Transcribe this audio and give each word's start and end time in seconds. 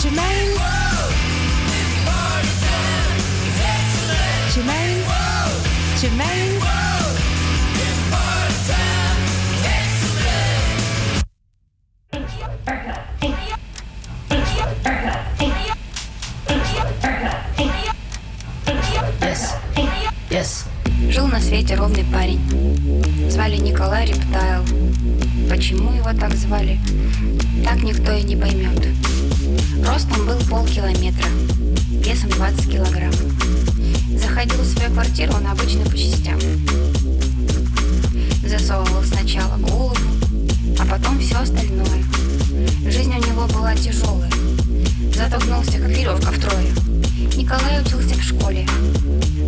Germaine. 0.00 0.56
Germaine. 4.54 5.04
Germaine. 6.00 6.60
Yes. 19.20 19.54
Yes. 20.30 20.64
Жил 21.10 21.26
на 21.26 21.40
свете 21.40 21.74
ровный 21.74 22.04
парень. 22.04 22.40
Звали 23.28 23.56
Николай 23.56 24.06
Рептайл. 24.06 24.64
Почему 25.50 25.92
его 25.92 26.12
так 26.12 26.32
звали, 26.36 26.78
так 27.64 27.82
никто 27.82 28.12
и 28.12 28.22
не 28.22 28.36
поймет. 28.36 28.86
Ростом 29.84 30.24
был 30.24 30.38
полкилометра, 30.48 31.26
весом 31.90 32.30
20 32.30 32.70
килограмм. 32.70 33.12
Заходил 34.16 34.60
в 34.60 34.64
свою 34.64 34.92
квартиру 34.92 35.32
он 35.34 35.48
обычно 35.48 35.84
по 35.90 35.98
частям. 35.98 36.38
Засовывал 38.46 39.02
сначала 39.02 39.56
голову, 39.56 39.96
а 40.78 40.86
потом 40.86 41.18
все 41.18 41.38
остальное. 41.38 42.04
Жизнь 42.88 43.12
у 43.12 43.26
него 43.26 43.48
была 43.48 43.74
тяжелая, 43.74 44.30
зато 45.16 45.44
гнулся 45.44 45.78
как 45.78 45.88
веревка 45.88 46.30
втрое. 46.30 46.70
Николай 47.36 47.82
учился 47.82 48.14
в 48.14 48.22
школе, 48.22 48.68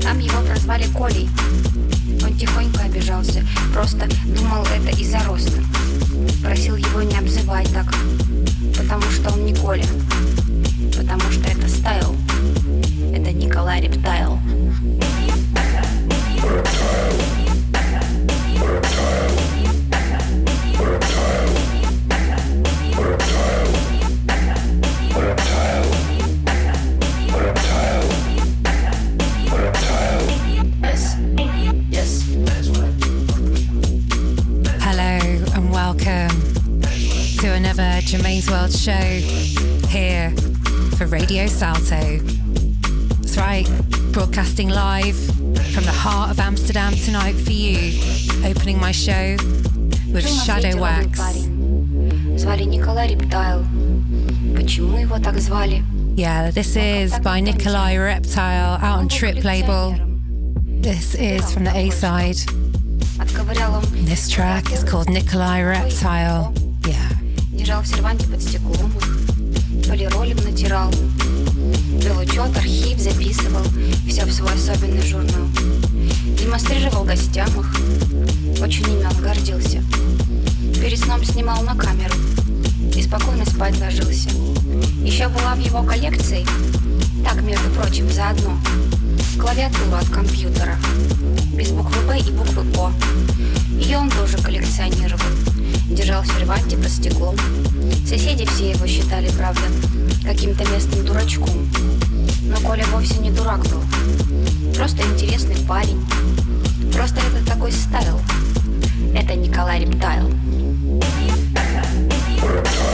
там 0.02 0.18
его 0.18 0.40
прозвали 0.48 0.84
Колей. 0.98 1.28
Он 2.32 2.38
тихонько 2.38 2.84
обижался, 2.84 3.44
просто 3.74 4.08
думал 4.24 4.64
это 4.74 4.98
из-за 4.98 5.22
роста. 5.24 5.52
Просил 6.42 6.76
его 6.76 7.02
не 7.02 7.14
обзывать 7.18 7.70
так, 7.74 7.92
потому 8.74 9.02
что 9.10 9.30
он 9.34 9.44
не 9.44 9.54
Коля, 9.54 9.84
потому 10.96 11.30
что 11.30 11.46
это 11.50 11.68
стайл. 11.68 12.16
Это 13.14 13.32
Николай 13.32 13.82
Рептайл. 13.82 14.38
Germaine's 38.12 38.50
World 38.50 38.70
Show 38.70 38.92
here 39.88 40.34
for 40.98 41.06
Radio 41.06 41.46
Salto. 41.46 42.18
That's 42.18 43.38
right, 43.38 43.66
broadcasting 44.12 44.68
live 44.68 45.16
from 45.16 45.84
the 45.84 45.94
heart 45.94 46.30
of 46.30 46.38
Amsterdam 46.38 46.92
tonight 46.94 47.32
for 47.32 47.52
you, 47.52 47.98
opening 48.44 48.78
my 48.78 48.92
show 48.92 49.36
with 50.12 50.28
Shadow 50.28 50.78
Wax. 50.78 51.18
Yeah, 56.14 56.50
this 56.50 56.76
is 56.76 57.18
by 57.20 57.40
Nikolai 57.40 57.96
Reptile 57.96 58.74
out 58.74 58.98
on 58.98 59.08
Trip 59.08 59.42
Label. 59.42 59.96
This 60.66 61.14
is 61.14 61.50
from 61.50 61.64
the 61.64 61.74
A 61.74 61.88
side. 61.88 62.36
This 64.04 64.28
track 64.28 64.70
is 64.70 64.84
called 64.84 65.08
Nikolai 65.08 65.62
Reptile. 65.62 66.52
Yeah. 66.86 67.08
Держал 67.62 67.82
в 67.82 67.86
серванте 67.86 68.26
под 68.26 68.42
стеклом, 68.42 68.92
полиролем 69.88 70.36
натирал. 70.38 70.90
Вел 70.90 72.18
учет, 72.18 72.56
архив, 72.56 72.98
записывал 72.98 73.62
все 74.08 74.24
в 74.24 74.32
свой 74.32 74.52
особенный 74.52 75.00
журнал. 75.06 75.46
Демонстрировал 76.40 77.04
гостям 77.04 77.46
их, 77.50 78.60
очень 78.60 78.84
ими 78.86 79.06
гордился. 79.22 79.80
Перед 80.80 80.98
сном 80.98 81.24
снимал 81.24 81.62
на 81.62 81.76
камеру 81.76 82.12
и 82.96 83.00
спокойно 83.00 83.46
спать 83.46 83.78
ложился. 83.78 84.30
Еще 85.04 85.28
была 85.28 85.54
в 85.54 85.60
его 85.60 85.84
коллекции, 85.84 86.44
так, 87.24 87.40
между 87.42 87.70
прочим, 87.70 88.10
заодно, 88.10 88.58
клавиатура 89.40 89.98
от 89.98 90.08
компьютера, 90.08 90.76
без 91.54 91.70
буквы 91.70 92.08
«Б» 92.08 92.18
и 92.18 92.32
буквы 92.32 92.64
«О». 92.76 92.92
Ее 93.78 93.98
он 93.98 94.10
тоже 94.10 94.36
коллекционировал. 94.38 95.20
Держал 95.94 96.22
в 96.22 96.26
серванте 96.26 96.76
под 96.76 96.90
стеклом. 96.90 97.36
Соседи 98.06 98.46
все 98.46 98.70
его 98.70 98.86
считали, 98.86 99.30
правда, 99.36 99.62
каким-то 100.24 100.64
местным 100.70 101.04
дурачком. 101.04 101.70
Но 102.42 102.56
Коля 102.66 102.84
вовсе 102.92 103.18
не 103.18 103.30
дурак 103.30 103.62
был. 103.68 103.82
Просто 104.74 105.02
интересный 105.02 105.56
парень. 105.66 106.04
Просто 106.92 107.20
это 107.20 107.46
такой 107.46 107.72
стайл. 107.72 108.18
Это 109.14 109.34
Николай 109.34 109.80
Рептайл. 109.80 110.30
Yes. 112.42 112.91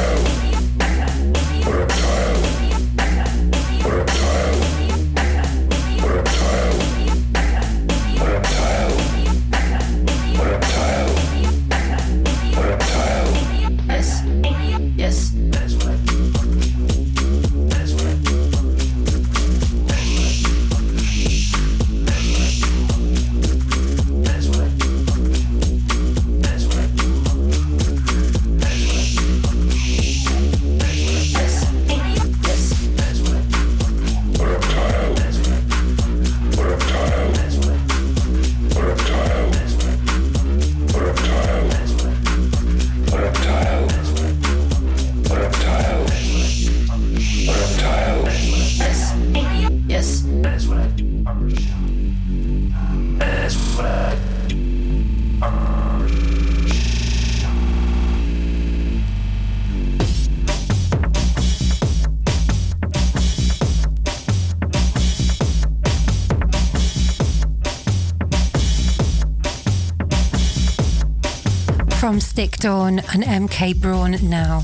Stick 72.38 72.58
Dawn 72.58 73.00
and 73.00 73.24
MK 73.24 73.80
Braun 73.80 74.14
now. 74.22 74.62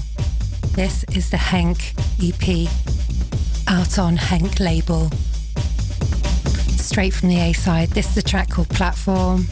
This 0.77 1.03
is 1.13 1.31
the 1.31 1.37
Henk 1.37 1.93
EP 2.23 2.71
out 3.67 3.99
on 3.99 4.17
Henk 4.17 4.61
label. 4.61 5.11
Straight 6.79 7.13
from 7.13 7.31
the 7.31 7.41
A 7.41 7.53
side. 7.53 7.89
This 7.89 8.13
is 8.13 8.17
a 8.19 8.23
track 8.23 8.51
called 8.51 8.69
Platform. 8.69 9.49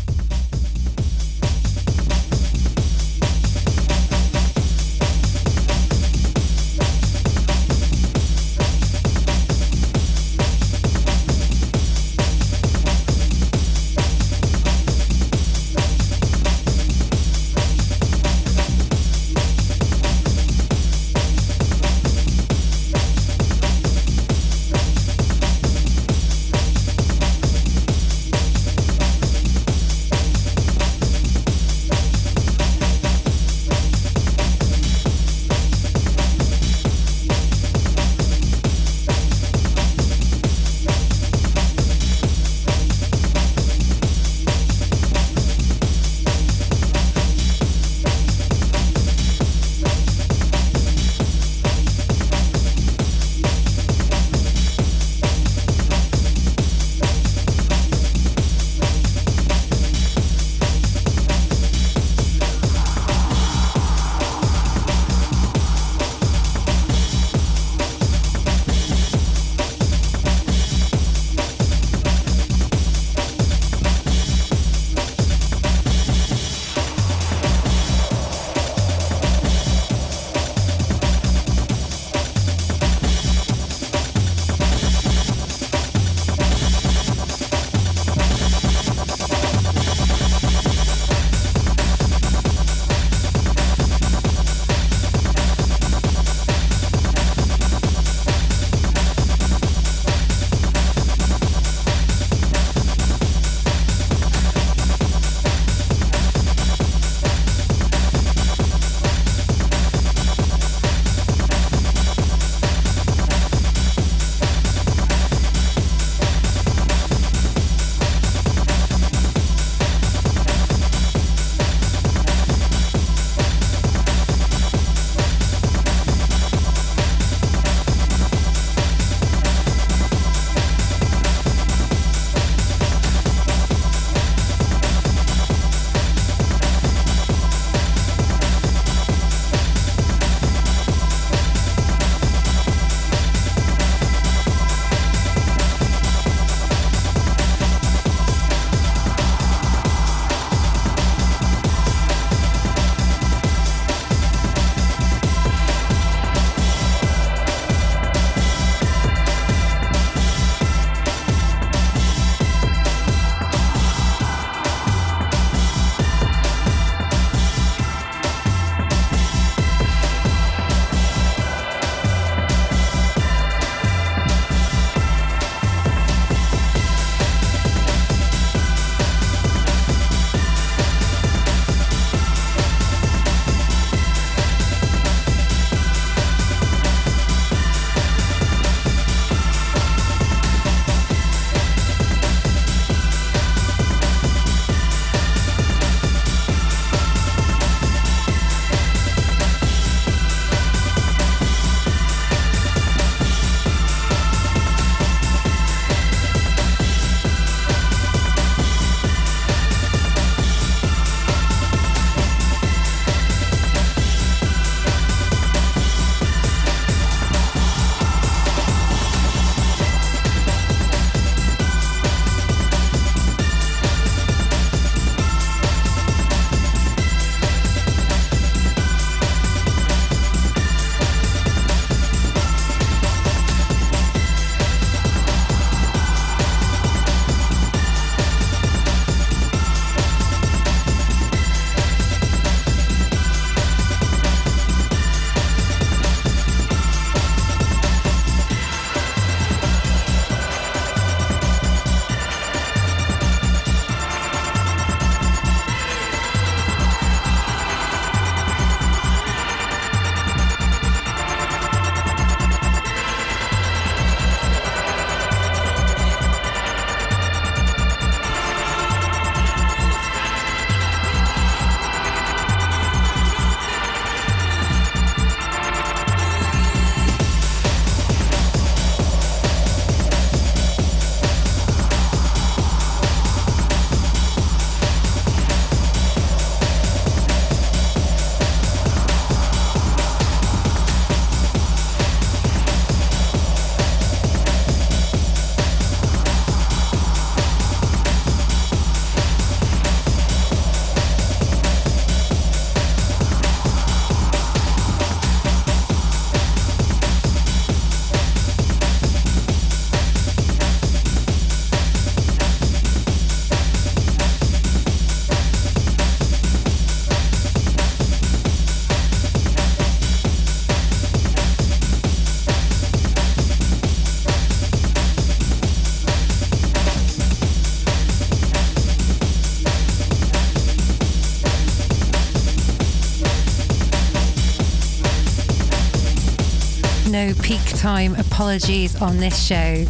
Peak 337.58 337.78
time 337.78 338.14
apologies 338.14 339.02
on 339.02 339.18
this 339.18 339.46
show. 339.46 339.84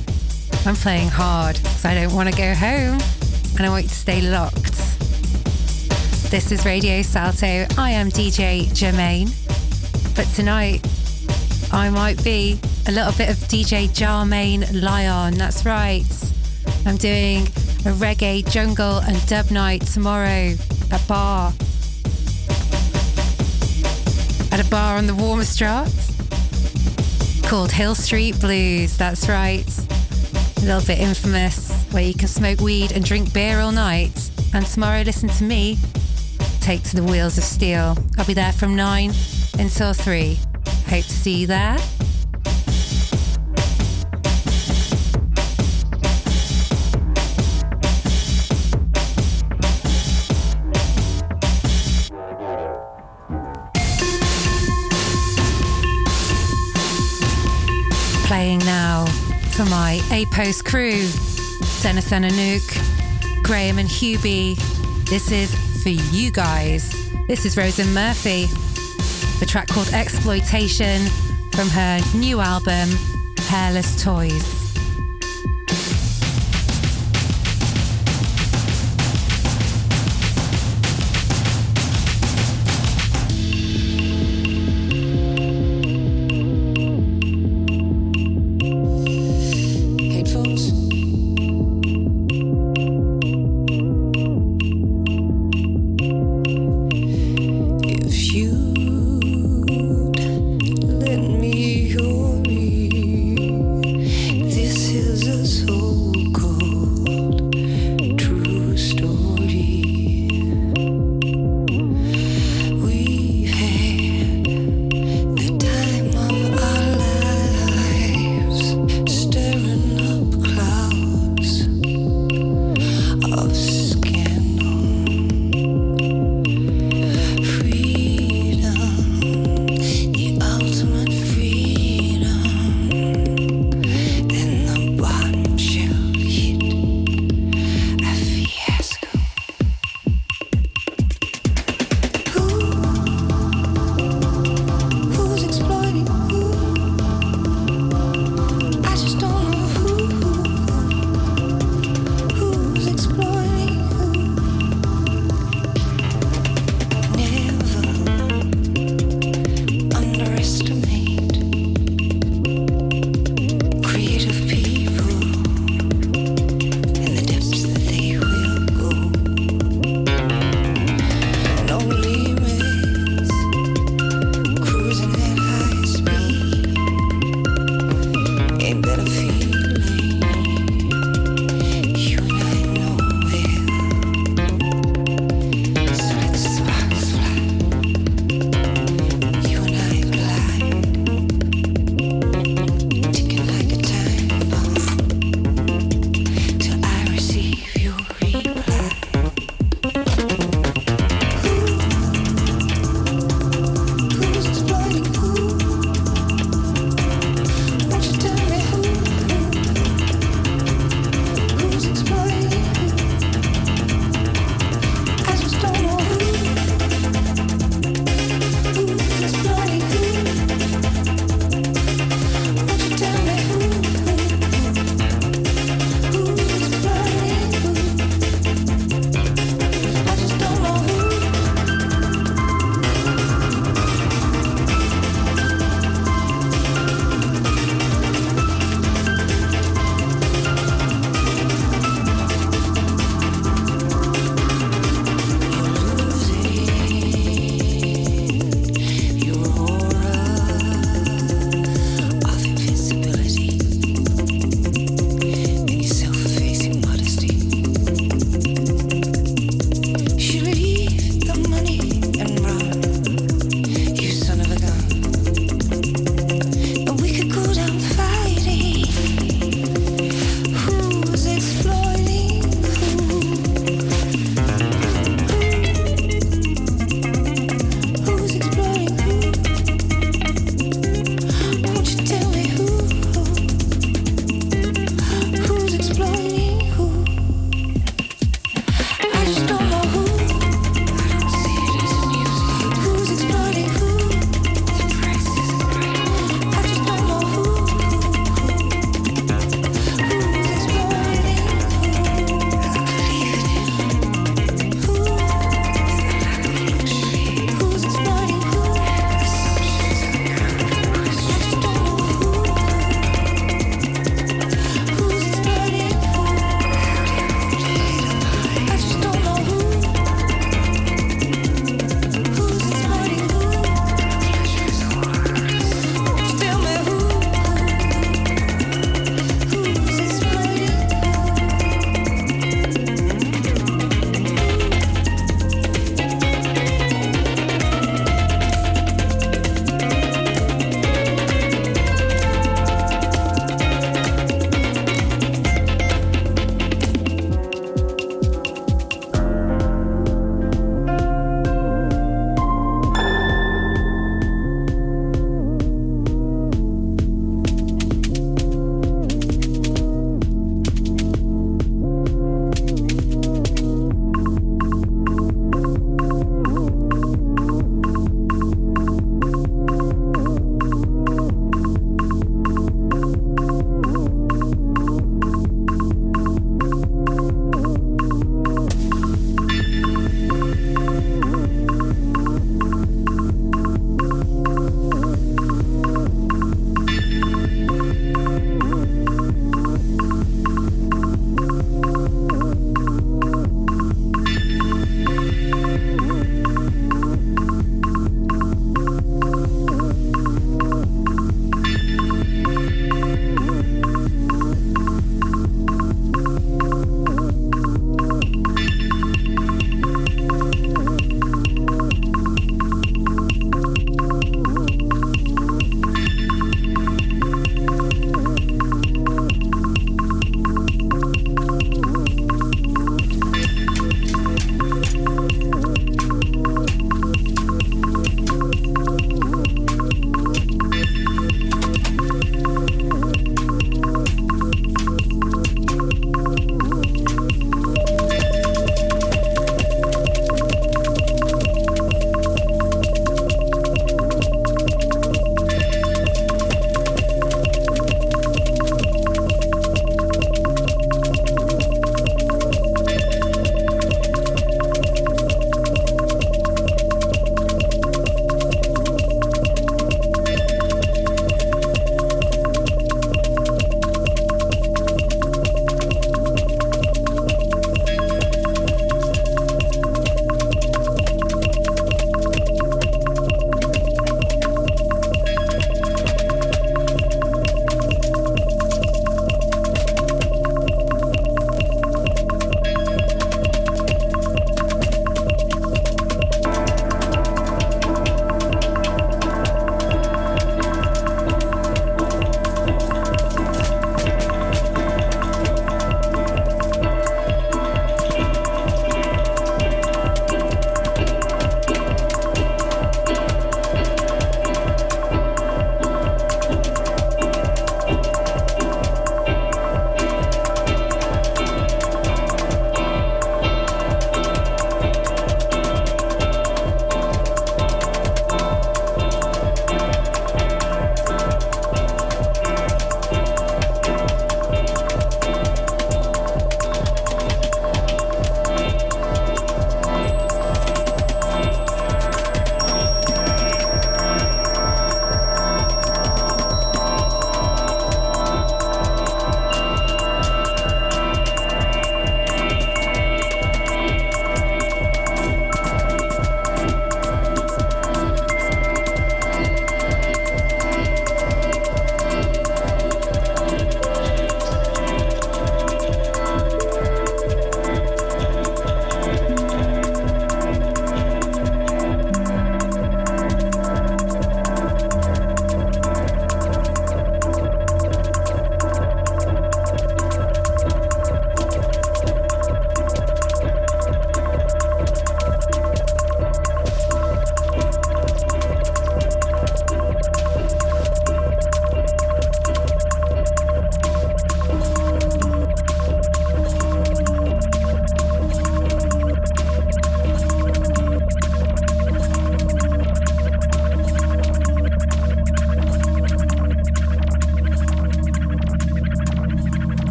I'm 0.67 0.75
playing 0.75 1.07
hard 1.07 1.55
because 1.59 1.85
I 1.85 1.95
don't 1.95 2.13
want 2.13 2.29
to 2.29 2.37
go 2.37 2.55
home 2.55 2.99
and 3.57 3.61
I 3.61 3.69
want 3.69 3.85
you 3.85 3.89
to 3.89 3.95
stay 3.95 4.21
locked. 4.21 4.75
This 6.29 6.51
is 6.51 6.65
Radio 6.67 7.03
Salto. 7.03 7.65
I 7.79 7.91
am 7.91 8.09
DJ 8.09 8.75
Germaine. 8.75 9.29
But 10.17 10.27
tonight, 10.35 10.85
I 11.73 11.89
might 11.89 12.25
be 12.25 12.59
a 12.89 12.91
little 12.91 13.13
bit 13.13 13.31
of 13.31 13.37
DJ 13.47 13.89
Jarmaine 13.91 14.83
Lion. 14.83 15.35
That's 15.35 15.65
right. 15.65 16.03
I'm 16.85 16.97
doing 16.97 17.43
a 17.87 17.95
reggae, 17.95 18.45
jungle, 18.51 18.99
and 18.99 19.25
dub 19.29 19.53
night 19.53 19.83
tomorrow 19.83 20.55
at 20.91 21.01
a 21.01 21.07
bar. 21.07 21.53
At 24.51 24.59
a 24.59 24.69
bar 24.69 24.97
on 24.97 25.07
the 25.07 25.13
Warmoesstraat 25.13 26.02
called 27.53 27.71
Hill 27.71 27.95
Street 27.95 28.41
Blues. 28.41 28.97
That's 28.97 29.29
right. 29.29 29.69
A 30.57 30.61
little 30.63 30.81
bit 30.87 30.99
infamous, 30.99 31.85
where 31.91 32.03
you 32.03 32.15
can 32.15 32.27
smoke 32.27 32.63
weed 32.63 32.93
and 32.93 33.05
drink 33.05 33.31
beer 33.35 33.61
all 33.61 33.73
night. 33.73 34.31
And 34.55 34.65
tomorrow, 34.65 35.03
listen 35.03 35.29
to 35.29 35.45
me 35.45 35.77
take 36.63 36.83
to 36.85 36.97
the 36.97 37.05
wheels 37.05 37.37
of 37.37 37.45
steel. 37.45 37.95
I'll 38.17 38.25
be 38.25 38.33
there 38.33 38.53
from 38.53 38.75
9 38.75 39.13
until 39.59 39.93
3. 39.93 40.39
Hope 40.87 41.05
to 41.05 41.13
see 41.13 41.41
you 41.41 41.47
there. 41.47 41.77
Post 60.27 60.65
crew 60.65 61.09
Dennis 61.83 62.11
Anouk, 62.11 63.43
Graham 63.43 63.79
and 63.79 63.89
Hubie. 63.89 64.57
This 65.09 65.33
is 65.33 65.55
for 65.83 65.89
you 65.89 66.31
guys. 66.31 66.91
This 67.27 67.45
is 67.45 67.57
Róisín 67.57 67.93
Murphy, 67.93 68.47
the 69.41 69.47
track 69.47 69.69
called 69.69 69.89
Exploitation 69.93 71.07
from 71.53 71.69
her 71.69 72.01
new 72.15 72.41
album, 72.41 72.89
Hairless 73.49 74.03
Toys. 74.03 74.62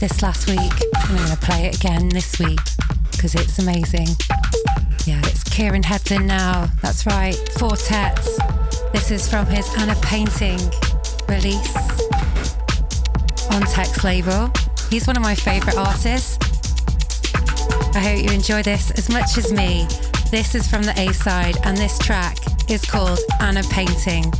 This 0.00 0.22
last 0.22 0.48
week 0.48 0.56
and 0.58 0.96
I'm 1.10 1.16
going 1.16 1.28
to 1.28 1.36
play 1.36 1.66
it 1.66 1.76
again 1.76 2.08
this 2.08 2.38
week 2.38 2.58
because 3.12 3.34
it's 3.34 3.58
amazing. 3.58 4.06
Yeah, 5.04 5.20
it's 5.24 5.44
Kieran 5.44 5.82
Hebden 5.82 6.24
now. 6.24 6.68
That's 6.80 7.04
right, 7.04 7.34
Four 7.58 7.76
Tet's. 7.76 8.38
This 8.94 9.10
is 9.10 9.28
from 9.28 9.44
his 9.44 9.68
Anna 9.76 9.94
Painting 9.96 10.58
release 11.28 11.76
on 13.52 13.60
Text 13.60 14.02
label. 14.02 14.50
He's 14.88 15.06
one 15.06 15.18
of 15.18 15.22
my 15.22 15.34
favourite 15.34 15.76
artists. 15.76 16.38
I 17.94 18.00
hope 18.00 18.24
you 18.24 18.30
enjoy 18.30 18.62
this 18.62 18.90
as 18.92 19.10
much 19.10 19.36
as 19.36 19.52
me. 19.52 19.86
This 20.30 20.54
is 20.54 20.66
from 20.66 20.82
the 20.82 20.98
A 20.98 21.12
side, 21.12 21.58
and 21.64 21.76
this 21.76 21.98
track 21.98 22.38
is 22.70 22.86
called 22.86 23.18
Anna 23.38 23.62
Painting. 23.64 24.32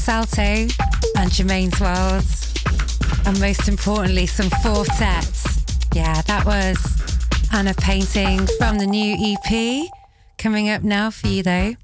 Salto 0.00 0.66
and 1.16 1.30
Germaine's 1.30 1.78
World. 1.78 2.24
And 3.26 3.38
most 3.38 3.68
importantly, 3.68 4.26
some 4.26 4.48
four 4.62 4.86
sets. 4.86 5.62
Yeah, 5.94 6.22
that 6.22 6.46
was 6.46 6.78
Anna 7.52 7.74
Painting 7.74 8.46
from 8.58 8.78
the 8.78 8.86
new 8.86 9.14
EP. 9.20 9.90
Coming 10.38 10.70
up 10.70 10.82
now 10.82 11.10
for 11.10 11.26
you 11.26 11.42
though, 11.42 11.74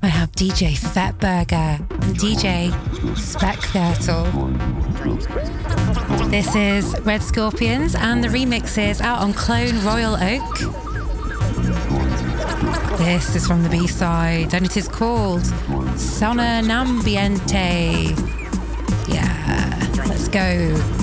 I 0.00 0.06
have 0.06 0.30
DJ 0.32 0.78
Fett 0.78 1.18
Burger 1.18 1.56
and 1.56 2.16
DJ 2.16 2.70
Speckviertel. 3.16 4.30
This 6.30 6.54
is 6.54 6.98
Red 7.00 7.22
Scorpions 7.22 7.96
and 7.96 8.22
the 8.22 8.28
remix 8.28 8.78
is 8.78 9.00
out 9.00 9.18
on 9.18 9.32
Clone 9.32 9.84
Royal 9.84 10.14
Oak. 10.14 10.58
This 12.98 13.34
is 13.34 13.44
from 13.44 13.64
the 13.64 13.68
B 13.68 13.88
side 13.88 14.54
and 14.54 14.64
it 14.64 14.76
is 14.76 14.86
called 14.86 15.42
Sonambiente. 16.02 18.14
Yeah, 19.08 20.04
let's 20.08 20.28
go. 20.28 21.01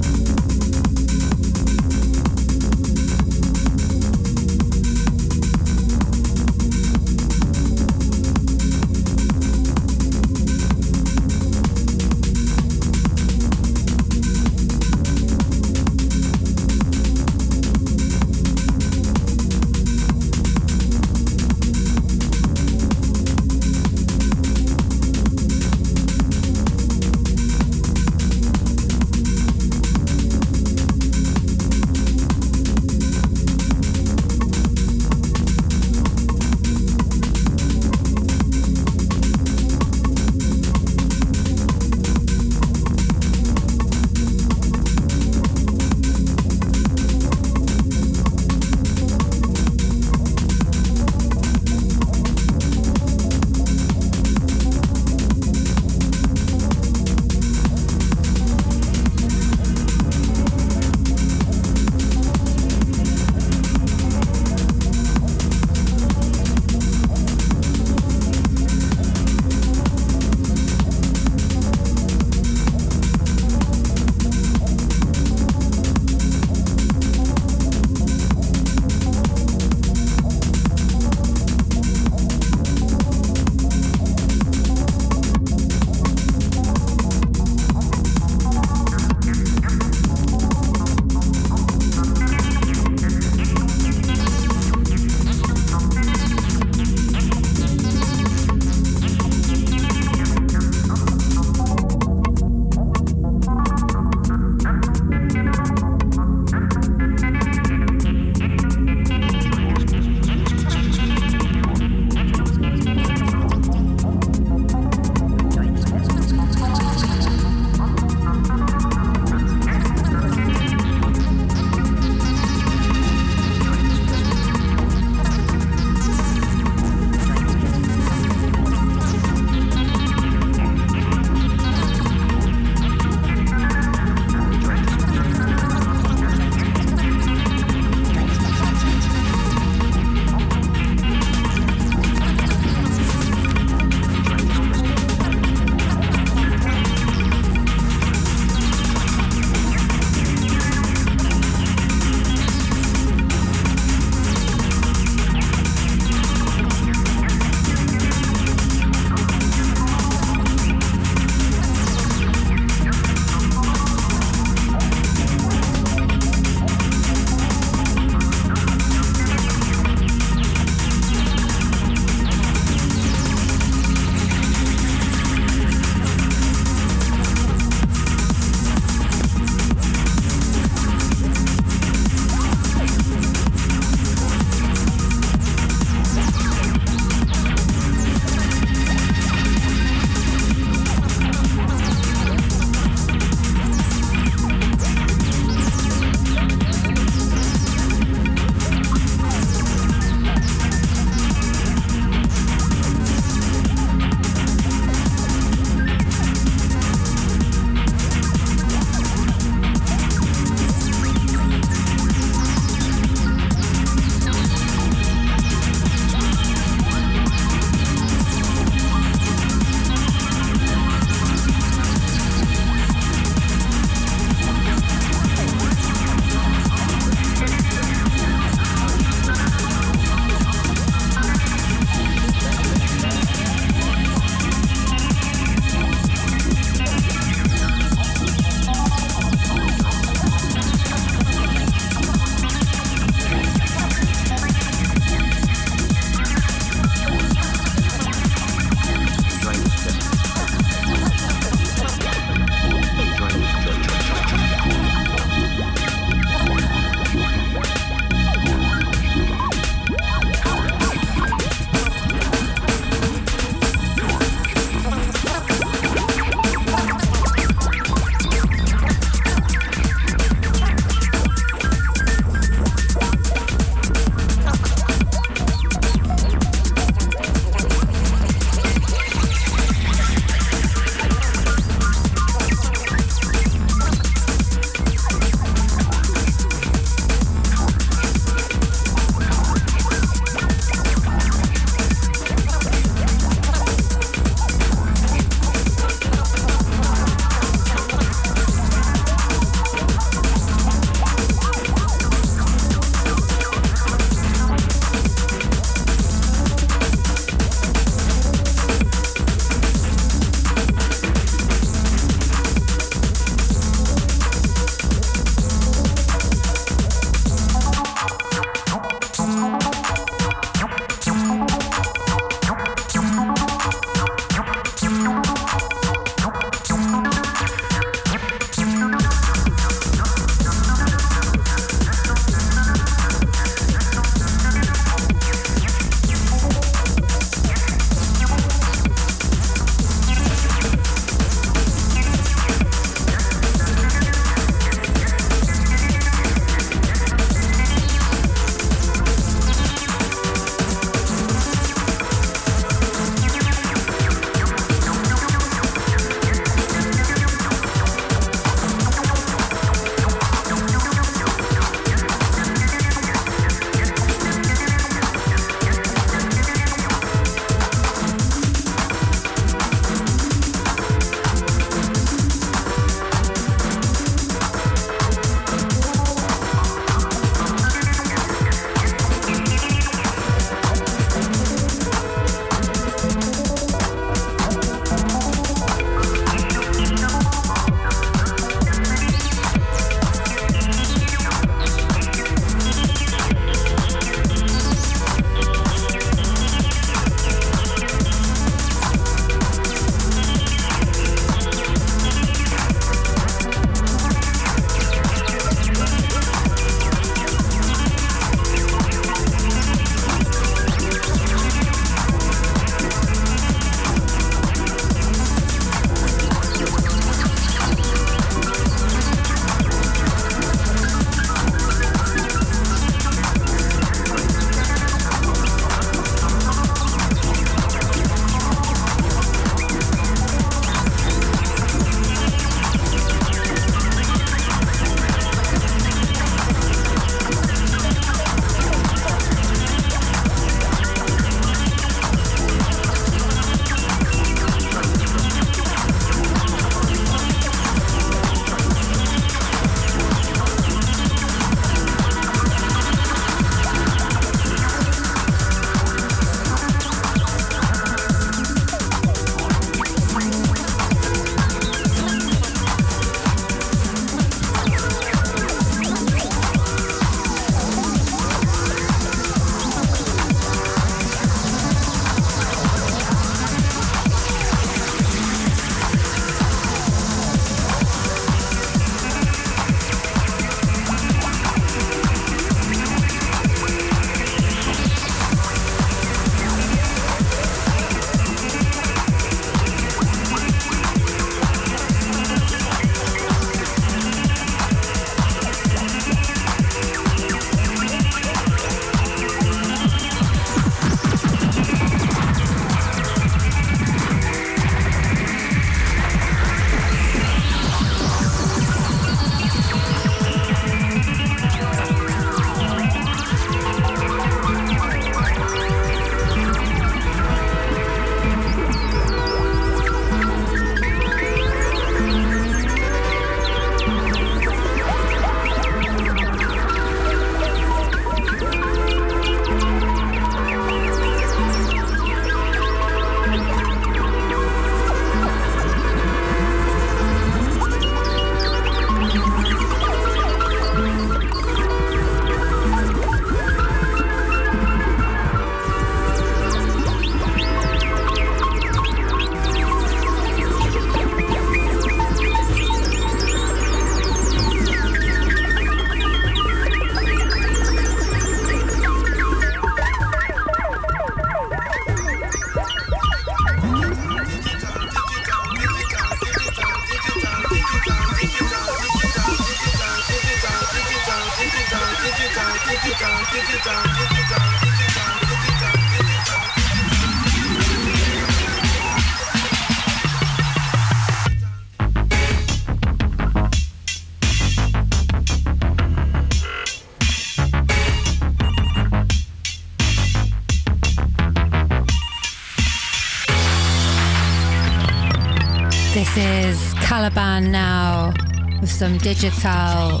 Caliban 597.04 597.52
now 597.52 598.14
with 598.62 598.70
some 598.70 598.96
digital 598.96 600.00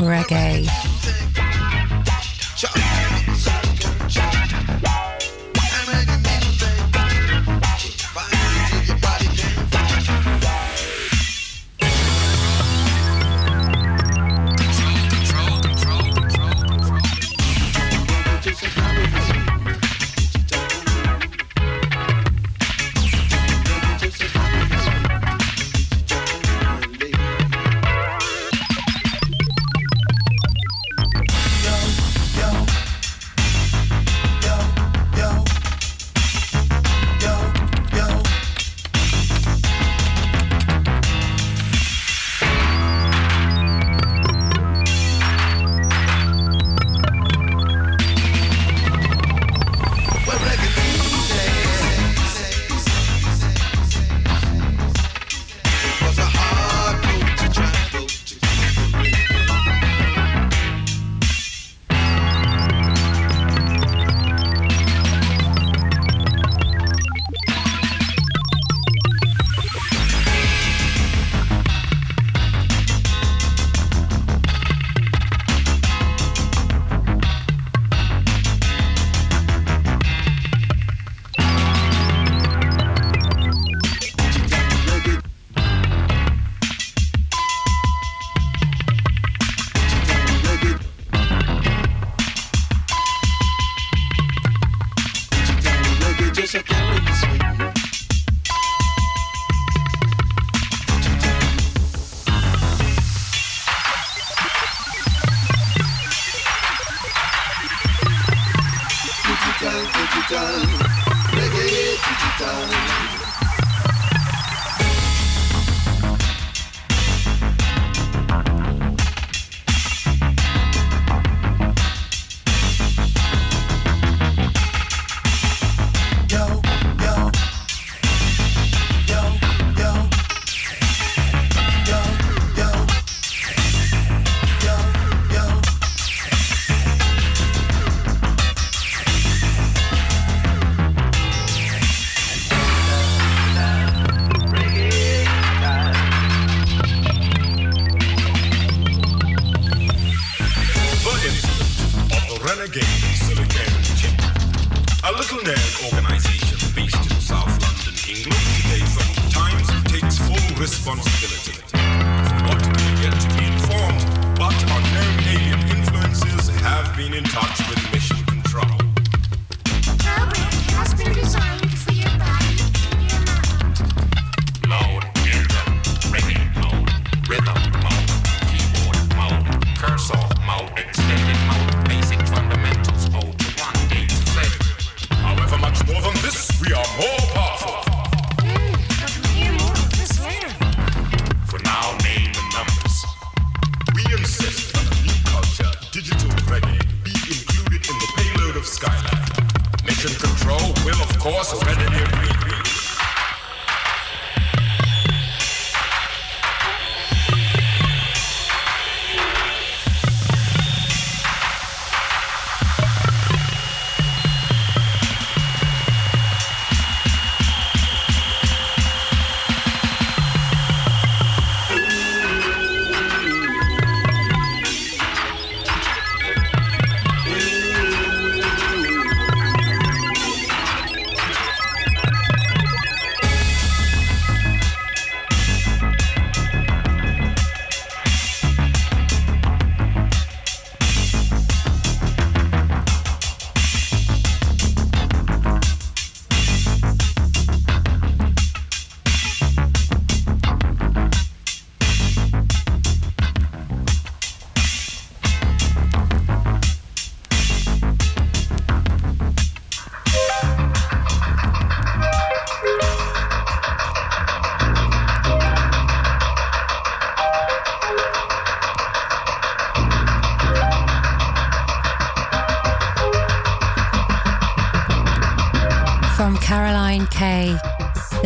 reggae. 0.00 0.87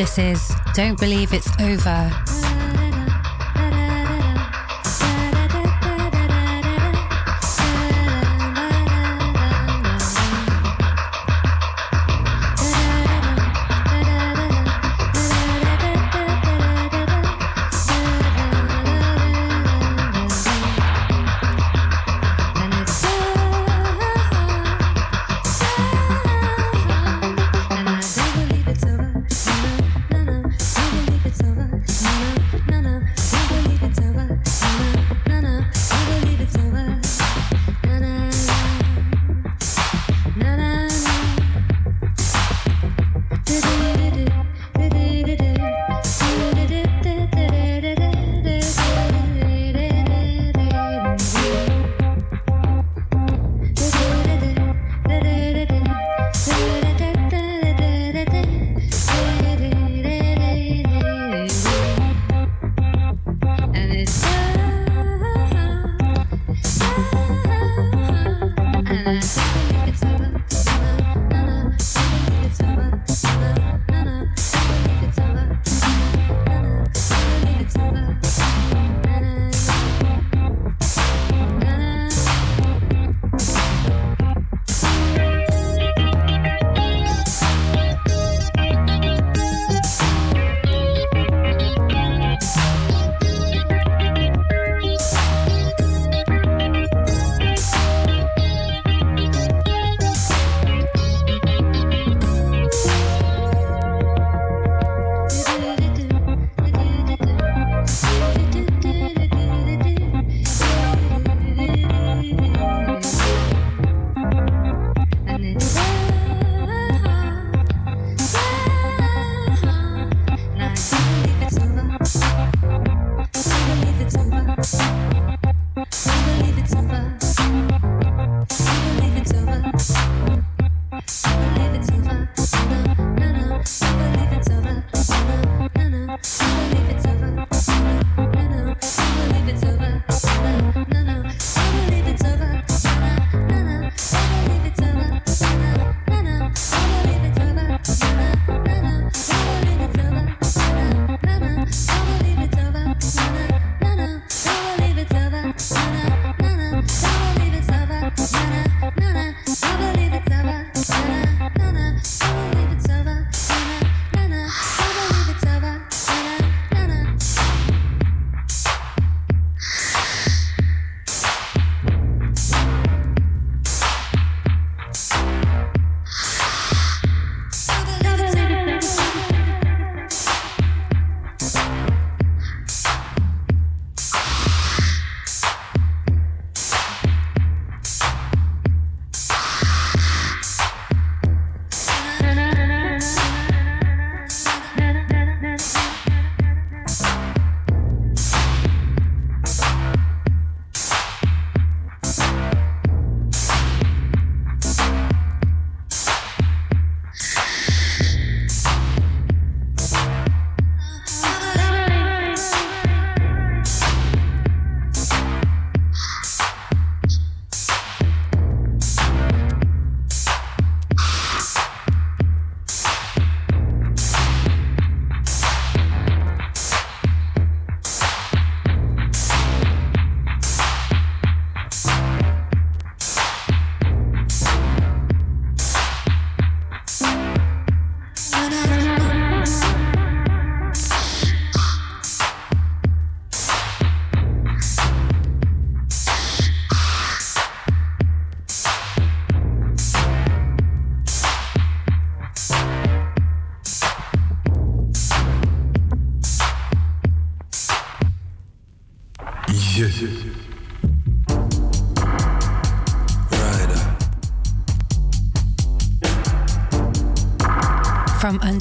This 0.03 0.19
is 0.19 0.53
Don't 0.75 0.99
Believe 0.99 1.33
It's 1.33 1.49
Over 1.61 2.32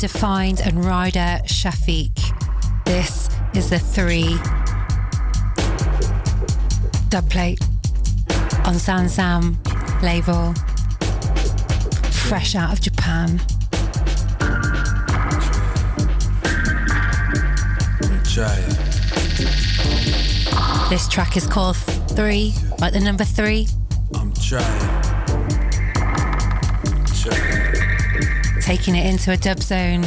Undefined 0.04 0.62
and 0.62 0.84
Rider 0.84 1.40
Shafique. 1.46 2.34
This 2.86 3.30
is 3.54 3.70
the 3.70 3.78
three 3.78 4.24
dubplate 7.10 7.62
on 8.66 8.74
Sansam 8.78 9.58
label, 10.02 10.56
fresh 12.10 12.56
out 12.56 12.74
of 12.74 12.82
Japan. 12.82 13.38
This 20.90 21.08
track 21.10 21.38
is 21.38 21.46
called 21.46 21.78
Three, 21.78 22.56
like 22.80 22.94
the 22.94 23.02
number 23.02 23.24
three. 23.24 23.68
I'm 24.16 24.34
trying. 24.34 25.01
Taking 28.78 28.96
it 28.96 29.06
into 29.06 29.32
a 29.32 29.36
dub 29.36 29.62
zone. 29.62 30.02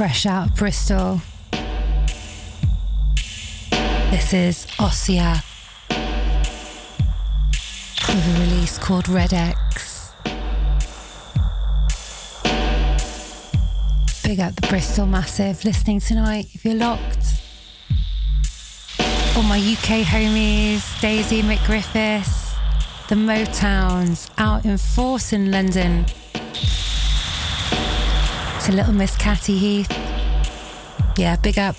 Fresh 0.00 0.24
out 0.24 0.48
of 0.48 0.56
Bristol. 0.56 1.20
This 4.10 4.32
is 4.32 4.66
Ossia 4.78 5.44
with 8.08 8.38
a 8.38 8.40
release 8.40 8.78
called 8.78 9.10
Red 9.10 9.34
X. 9.34 10.14
Big 14.24 14.40
up 14.40 14.54
the 14.56 14.66
Bristol 14.70 15.04
Massive 15.04 15.62
listening 15.66 16.00
tonight 16.00 16.46
if 16.54 16.64
you're 16.64 16.76
locked. 16.76 17.34
All 19.36 19.42
my 19.42 19.58
UK 19.58 20.06
homies, 20.06 20.98
Daisy 21.02 21.42
McGriffiths, 21.42 22.56
the 23.10 23.16
Motowns 23.16 24.30
out 24.38 24.64
in 24.64 24.78
force 24.78 25.34
in 25.34 25.50
London 25.50 26.06
to 28.64 28.72
little 28.72 28.92
Miss 28.92 29.16
Catty 29.16 29.56
Heath. 29.56 29.90
Yeah, 31.16 31.36
big 31.36 31.58
up. 31.58 31.76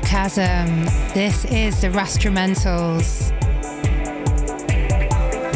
Chasm. 0.00 0.84
This 1.12 1.44
is 1.46 1.80
the 1.80 1.88
Rastrumentals. 1.88 3.32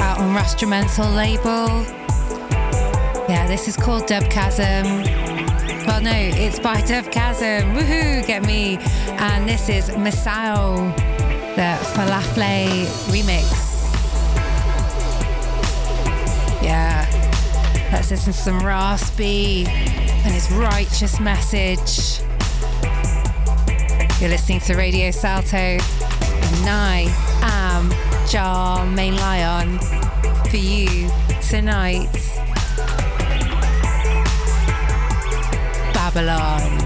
Out 0.01 0.19
on 0.19 0.35
Rastrumental 0.35 1.15
label. 1.15 1.85
Yeah, 3.29 3.47
this 3.47 3.69
is 3.69 3.77
called 3.77 4.03
Dubchasm. 4.05 5.07
Well, 5.87 6.03
no, 6.03 6.11
it's 6.13 6.59
by 6.59 6.83
Dubchasm. 6.83 7.75
Woohoo, 7.75 8.27
get 8.27 8.45
me. 8.45 8.79
And 9.19 9.49
this 9.49 9.69
is 9.69 9.89
Masao, 9.91 10.95
the 11.55 11.79
Falafel 11.95 12.87
remix. 13.07 13.47
Yeah, 16.63 17.09
let's 17.93 18.11
listen 18.11 18.33
to 18.33 18.39
some 18.39 18.59
Raspy 18.59 19.67
and 19.69 20.35
his 20.35 20.51
righteous 20.51 21.21
message. 21.21 22.26
You're 24.27 24.33
listening 24.33 24.59
to 24.63 24.75
Radio 24.75 25.13
Salto, 25.13 25.57
and 25.57 25.81
I 26.69 27.07
am 27.43 27.91
Germaine 28.27 29.15
Lion 29.15 29.79
for 30.51 30.57
you 30.57 31.09
tonight. 31.41 32.11
Babylon. 35.95 36.86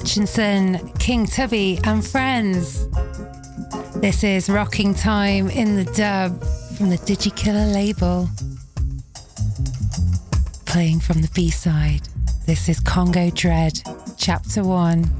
Hutchinson, 0.00 0.78
King 0.98 1.26
Tubby, 1.26 1.78
and 1.84 2.04
friends. 2.04 2.88
This 3.96 4.24
is 4.24 4.48
Rocking 4.48 4.94
Time 4.94 5.50
in 5.50 5.76
the 5.76 5.84
Dub 5.84 6.42
from 6.74 6.88
the 6.88 6.96
Digikiller 6.96 7.70
label. 7.74 8.26
Playing 10.64 11.00
from 11.00 11.20
the 11.20 11.28
B 11.34 11.50
side, 11.50 12.08
this 12.46 12.66
is 12.70 12.80
Congo 12.80 13.28
Dread, 13.28 13.78
Chapter 14.16 14.64
1. 14.64 15.19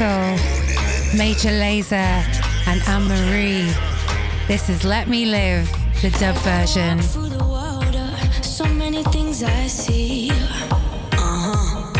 Rudimental, 0.00 1.18
Major 1.18 1.50
Lazer, 1.50 2.24
and 2.66 2.80
Anne 2.88 3.06
Marie. 3.06 3.70
This 4.48 4.68
is 4.70 4.84
Let 4.84 5.08
Me 5.08 5.26
Live, 5.26 5.70
the 6.00 6.10
dub 6.18 6.36
version. 6.36 7.02
So 8.42 8.64
many 8.64 9.02
things 9.04 9.42
I 9.42 9.66
see. 9.66 10.30
Uh-huh. 11.12 11.92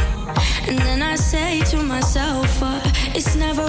And 0.68 0.78
then 0.78 1.02
I 1.02 1.16
say 1.16 1.60
to 1.70 1.82
myself, 1.82 2.62
uh, 2.62 2.80
it's 3.14 3.36
never 3.36 3.62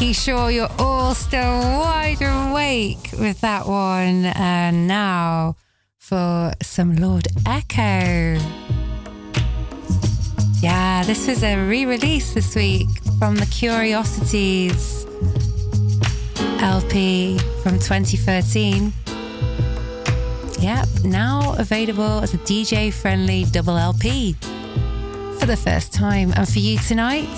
making 0.00 0.14
sure 0.14 0.50
you're 0.50 0.72
all 0.78 1.14
still 1.14 1.60
wide 1.78 2.22
awake 2.22 3.10
with 3.18 3.38
that 3.42 3.66
one. 3.66 4.24
And 4.24 4.88
now 4.88 5.56
for 5.98 6.52
some 6.62 6.96
Lord 6.96 7.28
Echo. 7.44 8.40
Yeah, 10.62 11.04
this 11.04 11.26
was 11.28 11.42
a 11.42 11.54
re 11.66 11.84
release 11.84 12.32
this 12.32 12.54
week 12.54 12.88
from 13.18 13.36
the 13.36 13.44
Curiosities 13.44 15.04
LP 16.62 17.38
from 17.62 17.78
2013. 17.78 18.94
Yep, 20.60 20.88
now 21.04 21.54
available 21.58 22.20
as 22.20 22.32
a 22.32 22.38
DJ 22.38 22.90
friendly 22.90 23.44
double 23.50 23.76
LP 23.76 24.32
for 25.38 25.44
the 25.44 25.58
first 25.58 25.92
time. 25.92 26.32
And 26.36 26.48
for 26.48 26.58
you 26.58 26.78
tonight, 26.78 27.28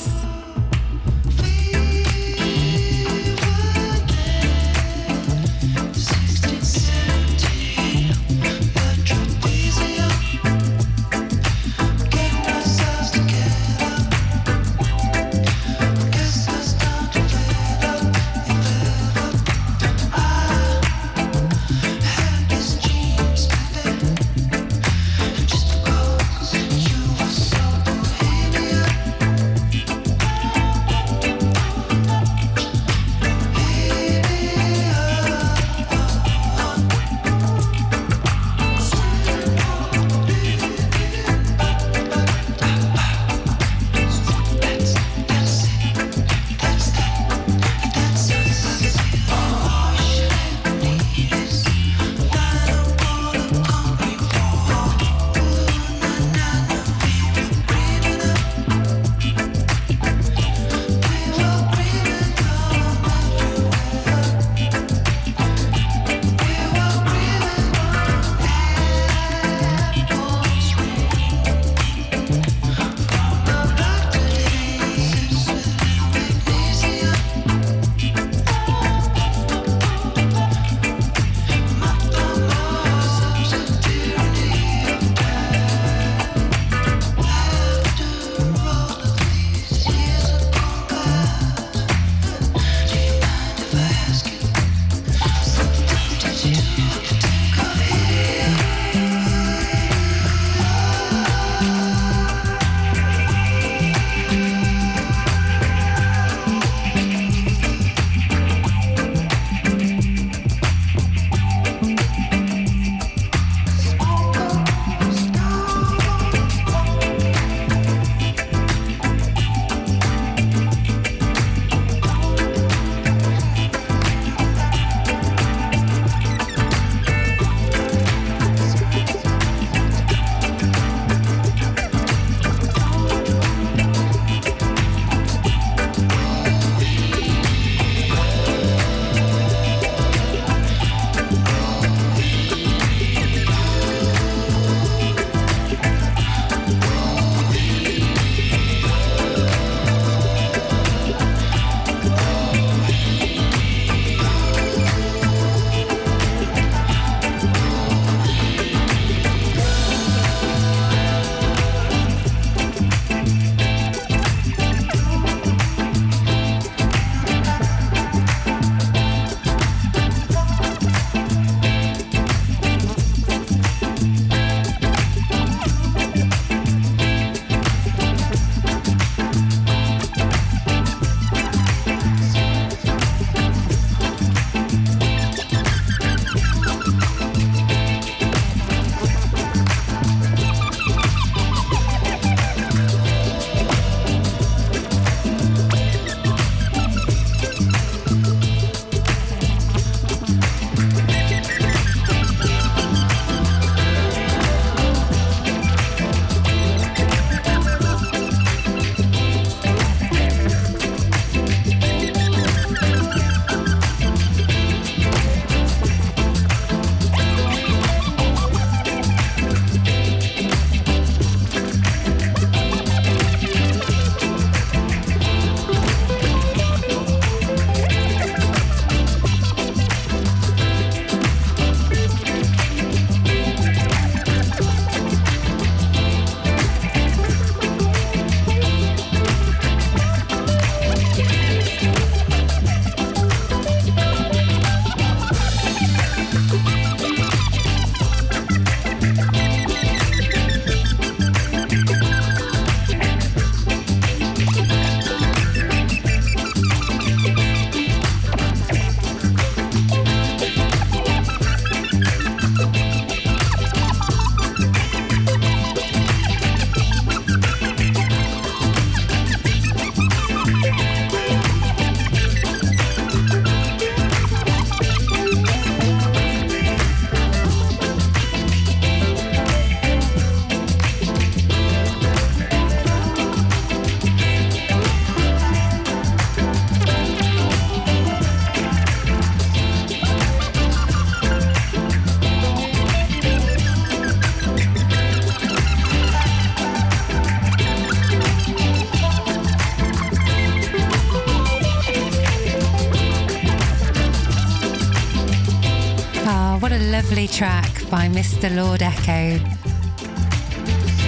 track 307.32 307.88
by 307.88 308.09
Mr. 308.09 308.54
Lord 308.54 308.82
Echo. 308.82 309.42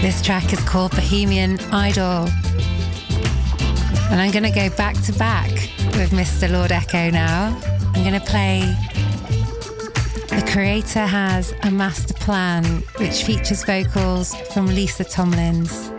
This 0.01 0.23
track 0.23 0.55
is 0.55 0.61
called 0.61 0.93
Bohemian 0.93 1.61
Idol. 1.71 2.29
And 4.11 4.21
I'm 4.21 4.31
going 4.31 4.45
to 4.45 4.51
go 4.51 4.75
back 4.75 4.99
to 5.03 5.13
back 5.19 5.51
with 5.99 6.13
Mr. 6.13 6.51
Lord 6.51 6.73
Echo 6.73 7.11
now. 7.11 7.61
I'm 7.95 8.03
going 8.03 8.19
to 8.19 8.27
play 8.27 8.61
The 10.31 10.51
Creator 10.51 11.01
Has 11.01 11.53
a 11.63 11.71
Master 11.71 12.15
Plan, 12.15 12.65
which 12.97 13.25
features 13.25 13.63
vocals 13.63 14.35
from 14.53 14.67
Lisa 14.67 15.05
Tomlins. 15.05 15.94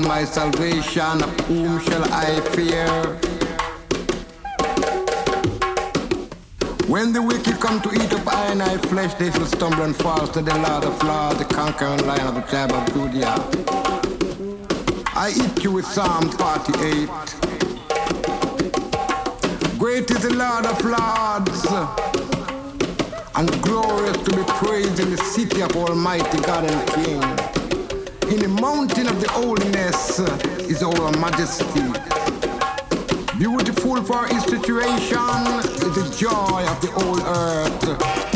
And 0.00 0.08
my 0.08 0.24
salvation, 0.24 1.20
whom 1.46 1.80
shall 1.80 2.04
I 2.12 2.40
fear? 2.54 2.86
When 6.88 7.12
the 7.12 7.22
wicked 7.22 7.60
come 7.60 7.80
to 7.82 7.92
eat 7.92 8.12
up 8.12 8.26
I 8.26 8.46
and 8.52 8.62
I 8.62 8.78
flesh, 8.78 9.14
they 9.14 9.30
shall 9.30 9.46
stumble 9.46 9.82
and 9.82 9.94
fall 9.96 10.26
to 10.26 10.42
the 10.42 10.54
Lord 10.58 10.84
of 10.84 11.02
Lords, 11.02 11.38
the 11.38 11.44
conquering 11.44 12.06
lion 12.06 12.26
of 12.26 12.34
the 12.34 12.42
tribe 12.42 12.72
of 12.72 12.86
Judah. 12.92 13.36
I 15.14 15.32
eat 15.36 15.64
you 15.64 15.72
with 15.72 15.86
Psalm 15.86 16.30
48. 16.30 17.08
Great 19.78 20.10
is 20.10 20.22
the 20.22 20.34
Lord 20.34 20.66
of 20.66 20.82
Lords, 20.84 21.66
and 23.34 23.62
glorious 23.62 24.16
to 24.16 24.36
be 24.36 24.44
praised 24.62 25.00
in 25.00 25.10
the 25.10 25.18
city 25.18 25.60
of 25.62 25.76
Almighty 25.76 26.40
God 26.40 26.64
and 26.64 26.90
King. 26.90 27.49
In 28.30 28.38
the 28.38 28.48
mountain 28.48 29.08
of 29.08 29.20
the 29.20 29.28
holiness 29.28 30.20
is 30.70 30.82
our 30.82 31.10
majesty. 31.18 31.82
Beautiful 33.36 34.02
for 34.04 34.26
his 34.28 34.44
situation 34.44 35.18
is 35.58 35.80
the 35.80 36.14
joy 36.16 36.64
of 36.68 36.80
the 36.80 36.90
whole 36.94 37.20
earth. 37.22 38.29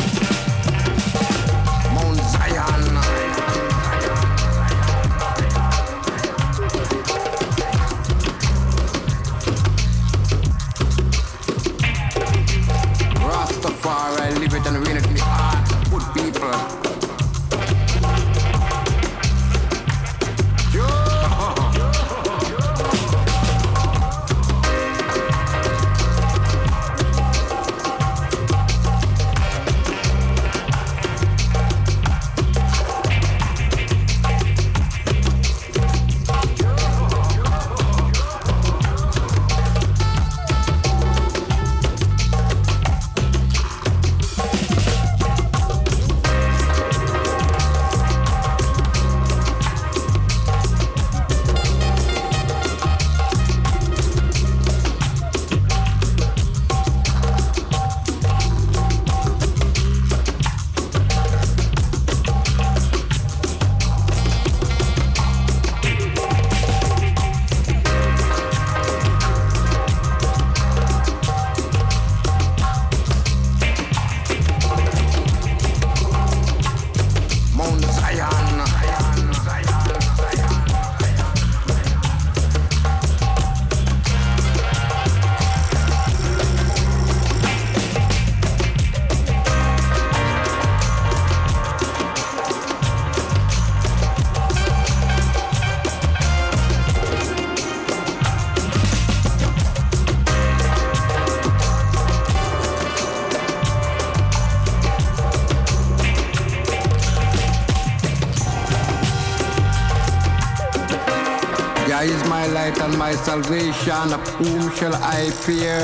Salvation, 113.25 114.13
of 114.13 114.21
whom 114.37 114.71
shall 114.77 114.95
I 114.97 115.31
fear? 115.31 115.81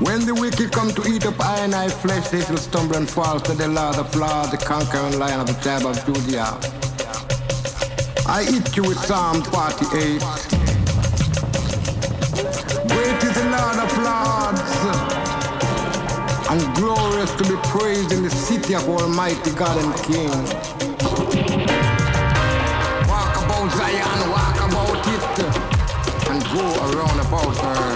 When 0.00 0.26
the 0.26 0.34
wicked 0.34 0.72
come 0.72 0.90
to 0.90 1.08
eat 1.08 1.24
up 1.26 1.40
I 1.40 1.60
and 1.60 1.72
I 1.72 1.88
flesh, 1.88 2.28
they 2.30 2.40
shall 2.40 2.56
stumble 2.56 2.96
and 2.96 3.08
fall 3.08 3.38
to 3.38 3.54
the 3.54 3.68
Lord 3.68 3.96
of 3.96 4.12
Lords, 4.16 4.50
the 4.50 4.56
conquering 4.56 5.20
lion 5.20 5.38
of 5.38 5.46
the 5.46 5.54
tribe 5.62 5.86
of 5.86 5.94
Judah. 6.04 6.58
I 8.26 8.42
eat 8.50 8.76
you 8.76 8.82
with 8.82 8.98
Psalm 8.98 9.42
48. 9.44 10.20
Great 12.90 13.22
is 13.22 13.34
the 13.38 13.46
Lord 13.56 13.78
of 13.86 13.92
Lords, 14.08 14.74
and 16.50 16.60
glorious 16.74 17.32
to 17.36 17.44
be 17.44 17.56
praised 17.70 18.10
in 18.10 18.24
the 18.24 18.30
city 18.30 18.74
of 18.74 18.88
Almighty 18.88 19.52
God 19.52 19.78
and 19.78 19.94
King. 20.02 20.85
Zion, 23.86 24.30
walk 24.30 24.56
about 24.56 25.06
it 25.06 26.28
and 26.28 26.42
go 26.52 26.64
around 26.90 27.20
about 27.20 27.56
her. 27.56 27.95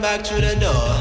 Back 0.00 0.24
through 0.24 0.42
the 0.42 0.54
door. 0.60 0.97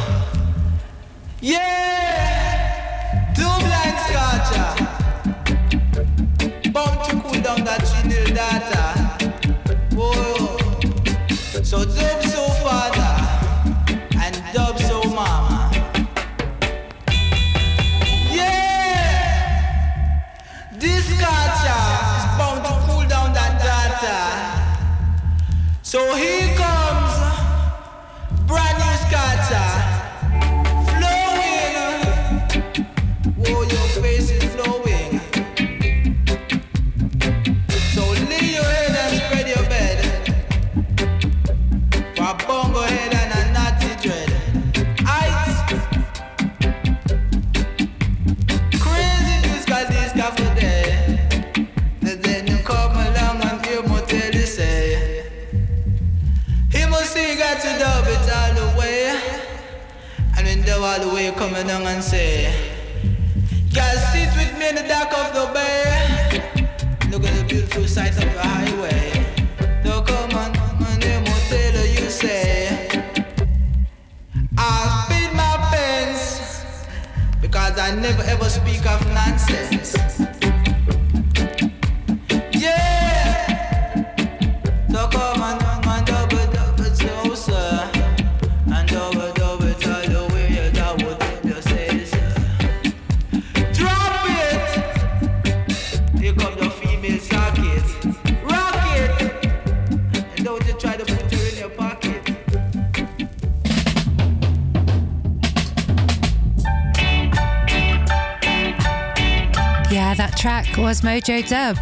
Was 110.88 111.02
Mojo 111.02 111.46
Dub 111.50 111.76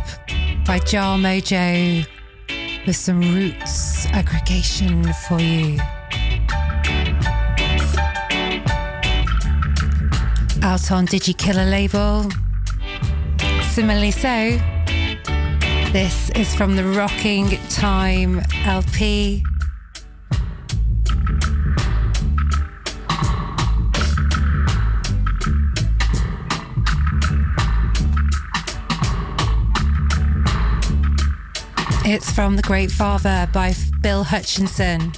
by 0.66 0.80
Jar 0.80 1.16
Mojo 1.16 2.08
with 2.88 2.96
some 2.96 3.20
roots 3.22 4.08
aggregation 4.08 5.04
for 5.28 5.40
you. 5.40 5.78
Out 10.64 10.92
on 10.92 11.06
Digikiller 11.06 11.70
label. 11.70 12.32
Similarly 13.74 14.10
so, 14.10 14.58
this 15.92 16.32
is 16.32 16.56
from 16.56 16.76
the 16.76 16.84
Rocking 16.84 17.50
Time 17.70 18.42
LP. 18.64 19.44
It's 32.08 32.32
from 32.32 32.56
The 32.56 32.62
Great 32.62 32.92
Father 32.92 33.50
by 33.52 33.74
Bill 34.02 34.24
Hutchinson. 34.24 35.12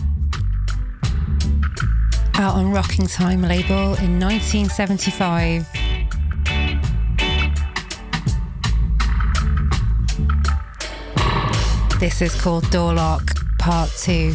Out 2.35 2.55
on 2.55 2.71
Rocking 2.71 3.07
Time 3.07 3.41
label 3.41 3.95
in 3.95 4.17
1975. 4.21 5.67
This 11.99 12.21
is 12.21 12.39
called 12.39 12.63
Doorlock 12.67 13.35
Part 13.59 13.91
2. 13.97 14.33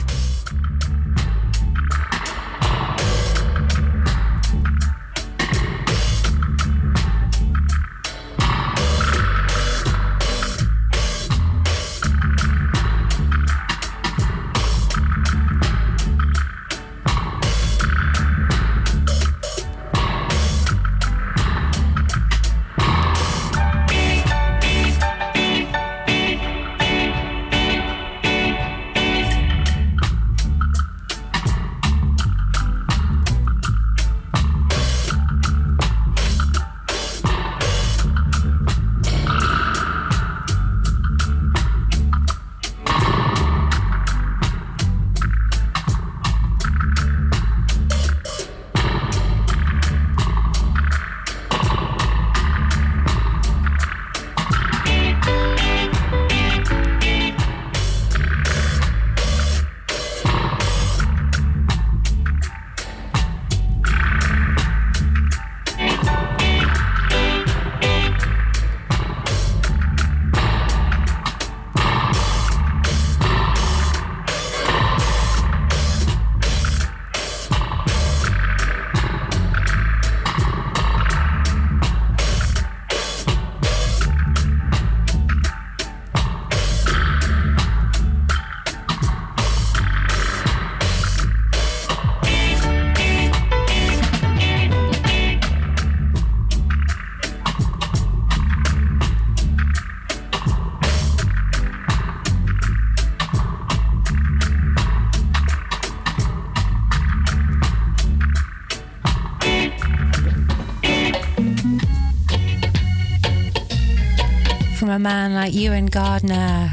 Man 115.02 115.34
like 115.34 115.52
you 115.52 115.72
and 115.72 115.90
Gardner. 115.90 116.72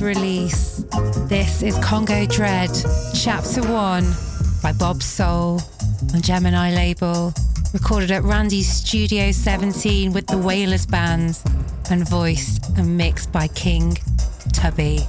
Release. 0.00 0.84
This 1.28 1.62
is 1.62 1.78
Congo 1.78 2.26
Dread, 2.26 2.70
Chapter 3.14 3.62
1 3.62 4.04
by 4.62 4.72
Bob 4.72 5.02
Soul 5.02 5.60
on 6.12 6.22
Gemini 6.22 6.74
label. 6.74 7.32
Recorded 7.72 8.10
at 8.10 8.22
Randy's 8.22 8.68
Studio 8.68 9.32
17 9.32 10.12
with 10.12 10.26
the 10.26 10.38
Wailers 10.38 10.86
Band 10.86 11.38
and 11.90 12.08
voiced 12.08 12.64
and 12.76 12.96
mixed 12.96 13.32
by 13.32 13.48
King 13.48 13.96
Tubby. 14.52 15.06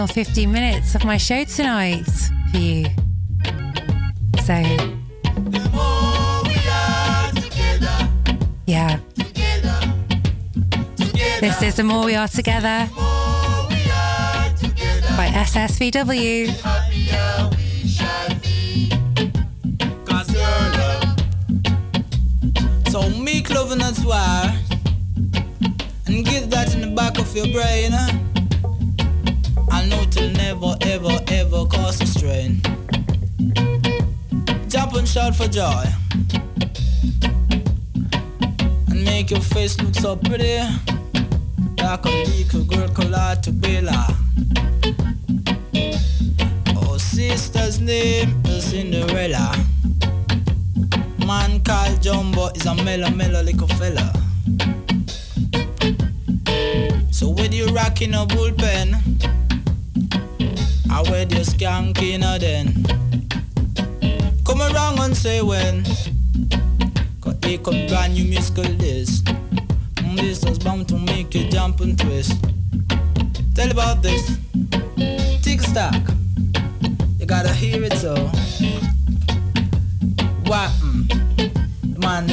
Final 0.00 0.14
15 0.14 0.50
minutes 0.50 0.94
of 0.94 1.04
my 1.04 1.18
show 1.18 1.44
tonight 1.44 2.06
for 2.50 2.56
you. 2.56 2.86
So, 4.42 4.54
yeah. 8.66 8.98
This 11.40 11.60
is 11.60 11.76
The 11.76 11.82
More 11.84 12.06
We 12.06 12.14
Are 12.14 12.28
Together 12.28 12.88
by 15.18 15.28
SSVW. 15.34 16.48
So 22.90 23.10
make 23.22 23.50
love 23.50 23.78
that's 23.78 24.02
why. 24.02 24.58
And 26.06 26.24
get 26.24 26.50
that 26.50 26.74
in 26.74 26.80
the 26.80 26.94
back 26.96 27.18
of 27.18 27.36
your 27.36 27.48
brain. 27.48 27.92
Shout 35.10 35.34
for 35.34 35.48
joy. 35.48 35.84
And 38.88 39.04
make 39.04 39.32
your 39.32 39.40
face 39.40 39.80
look 39.80 39.94
so 39.96 40.14
pretty. 40.14 40.60
Like 41.78 42.04
a 42.04 42.10
little 42.30 42.62
girl 42.62 42.88
collide 42.90 43.42
to 43.42 43.50
Bella. 43.50 44.06
Oh, 46.76 46.96
sister's 46.96 47.80
name 47.80 48.40
is 48.44 48.70
Cinderella. 48.70 49.52
Man 51.26 51.60
called 51.64 52.00
Jumbo 52.00 52.50
is 52.54 52.66
a 52.66 52.74
mellow, 52.76 53.10
mellow 53.10 53.42
little 53.42 53.66
fella. 53.66 54.12
So 57.10 57.30
with 57.30 57.52
you 57.52 57.66
rocking 57.74 58.14
a 58.14 58.24
bullpen 58.26 58.94
I 60.88 61.02
wear 61.10 61.20
your 61.22 61.40
skanking 61.40 62.20
then. 62.38 62.66
Come 62.66 62.69
Here 67.60 67.72
come 67.74 67.86
brand 67.88 68.14
new 68.14 68.24
musical 68.24 68.64
this. 68.64 69.20
Mm, 69.20 70.16
this 70.16 70.42
was 70.44 70.58
bound 70.58 70.88
to 70.88 70.96
make 70.96 71.34
you 71.34 71.46
jump 71.50 71.80
and 71.80 71.98
twist. 71.98 72.32
Tell 73.54 73.70
about 73.70 74.02
this. 74.02 74.38
Tick 75.42 75.60
stock. 75.60 76.00
You 77.18 77.26
gotta 77.26 77.52
hear 77.52 77.82
it 77.84 77.92
so. 77.94 78.14
What? 80.48 80.70
Mm. 80.80 81.98
Man, 81.98 82.28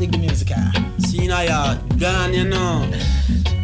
give 0.00 0.10
me 0.10 0.18
music. 0.18 0.48
See 0.98 1.28
now 1.28 1.42
you 1.42 1.98
gone, 1.98 2.34
you 2.34 2.44
know. 2.44 2.90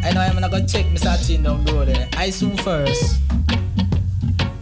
I 0.05 0.11
know 0.13 0.21
I'm 0.21 0.35
gonna 0.35 0.49
go 0.49 0.65
check 0.65 0.85
Mr. 0.85 1.27
Chin 1.27 1.43
down 1.43 1.65
the 1.65 1.73
road 1.73 1.89
there. 1.89 2.07
I 2.13 2.29
soon 2.29 2.55
first. 2.55 3.19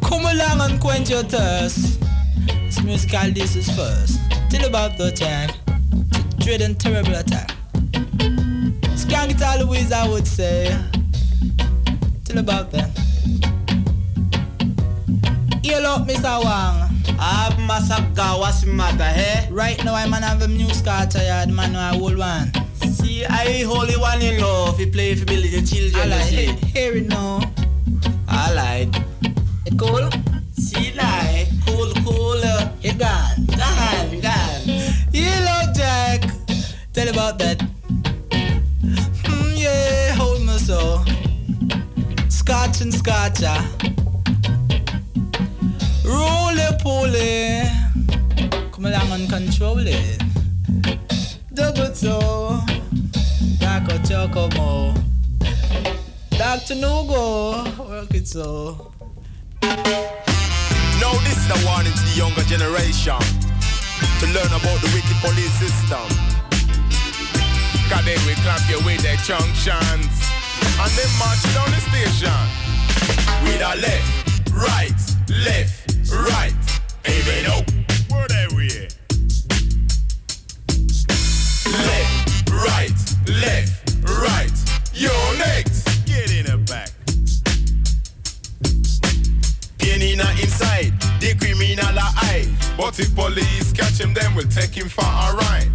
Come 0.02 0.26
along 0.26 0.72
and 0.72 0.82
quench 0.82 1.12
your 1.12 1.24
thirst. 1.24 2.00
This 2.48 2.82
musical 2.82 3.32
this 3.32 3.56
is 3.56 3.70
first. 3.76 4.20
Till 4.50 4.66
about 4.66 4.98
the 4.98 5.12
time. 5.12 5.52
Dread 6.46 6.62
and 6.62 6.80
terrible 6.80 7.16
attack. 7.16 7.56
Skank 8.94 9.32
it 9.32 9.42
always 9.42 9.92
I 9.92 10.08
would 10.08 10.28
say. 10.28 10.78
Till 12.24 12.38
about 12.38 12.70
then. 12.70 12.92
Heal 15.64 15.84
up 15.88 16.08
Mr. 16.08 16.44
Wang. 16.44 16.88
Ah, 17.18 17.50
Masaka, 17.68 18.40
what's 18.40 18.62
the 18.62 18.68
matter, 18.68 19.02
eh? 19.02 19.48
Right 19.50 19.84
now 19.84 19.96
I'm 19.96 20.12
gonna 20.12 20.28
have 20.28 20.44
a 20.44 20.48
new 20.48 20.70
scar 20.70 21.08
tired 21.08 21.50
man 21.50 21.76
I 21.76 21.98
hold 21.98 22.16
one. 22.16 22.52
See, 22.92 23.26
I 23.26 23.64
holy 23.64 23.98
one 23.98 24.22
in 24.22 24.40
love. 24.40 24.78
He 24.78 24.86
play 24.86 25.16
for 25.16 25.26
me 25.26 25.38
little 25.38 25.66
children. 25.66 26.12
I 26.14 26.16
like 26.16 26.26
see. 26.26 26.46
it. 26.46 26.60
Hear 26.66 26.94
it 26.94 27.08
now. 27.08 27.40
And 42.86 42.94
scotcha. 42.94 43.54
Roly 46.06 46.70
poly. 46.84 47.64
Come 48.72 48.86
along 48.86 49.12
and 49.12 49.30
control 49.30 49.80
it. 49.80 50.22
Double 51.54 51.92
toe. 51.94 52.64
Taco 53.60 53.98
choco 54.08 54.50
mo. 54.56 54.94
Dr. 56.38 56.76
Nugo. 56.76 57.90
Work 57.90 58.14
it 58.14 58.28
so. 58.28 58.92
Now 61.02 61.14
this 61.26 61.38
is 61.42 61.50
a 61.50 61.58
warning 61.66 61.94
to 61.94 62.04
the 62.10 62.14
younger 62.16 62.44
generation 62.44 63.22
to 64.20 64.26
learn 64.28 64.52
about 64.60 64.80
the 64.84 64.90
wicked 64.94 65.18
police 65.26 65.56
system. 65.58 66.08
Cause 67.90 68.06
they 68.06 68.18
will 68.26 68.40
clap 68.46 68.62
you 68.70 68.80
with 68.86 69.02
their 69.02 69.18
junctions 69.18 70.14
and 70.78 70.92
then 70.92 71.10
march 71.18 71.42
down 71.54 71.72
the 71.72 71.82
station. 71.90 72.65
With 73.46 73.62
a 73.62 73.76
left, 73.80 74.52
right, 74.52 75.02
left, 75.46 75.94
right. 76.12 76.54
Even 77.08 77.46
up. 77.52 77.66
Where 78.10 78.28
they 78.28 78.48
we? 78.56 78.70
Left, 81.86 82.50
right, 82.52 82.98
left, 83.28 83.72
right. 84.22 84.56
You're 84.94 85.38
next. 85.38 85.86
Get 86.06 86.32
in 86.32 86.46
the 86.46 86.58
back. 86.68 86.92
Pain 89.96 90.02
in 90.02 90.20
inside, 90.42 90.94
the 91.22 91.36
criminal 91.40 91.98
a 91.98 92.02
hide. 92.02 92.50
But 92.78 93.00
if 93.00 93.16
police 93.16 93.72
catch 93.72 94.00
him, 94.00 94.14
then 94.14 94.36
we'll 94.36 94.48
take 94.48 94.74
him 94.76 94.90
for 94.90 95.06
a 95.06 95.34
ride. 95.34 95.72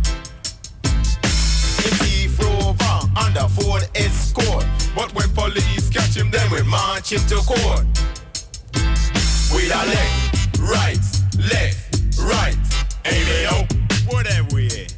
Him 1.83 1.95
thief 2.03 2.39
rover 2.39 3.01
under 3.17 3.49
Ford 3.49 3.89
Escort. 3.95 4.67
But 4.95 5.15
when 5.15 5.31
police 5.31 5.89
catch 6.11 6.21
him, 6.21 6.31
then 6.31 6.51
we 6.51 6.63
march 6.63 7.13
him 7.13 7.21
to 7.27 7.37
court. 7.37 7.87
With 9.53 9.71
a 9.71 9.83
left, 9.87 10.59
right, 10.59 10.99
left, 11.53 12.19
right. 12.21 12.57
Aim 13.05 13.27
it 13.29 13.53
up. 13.53 13.73
Whatever 14.13 14.49
we 14.55 14.67
at. 14.67 14.95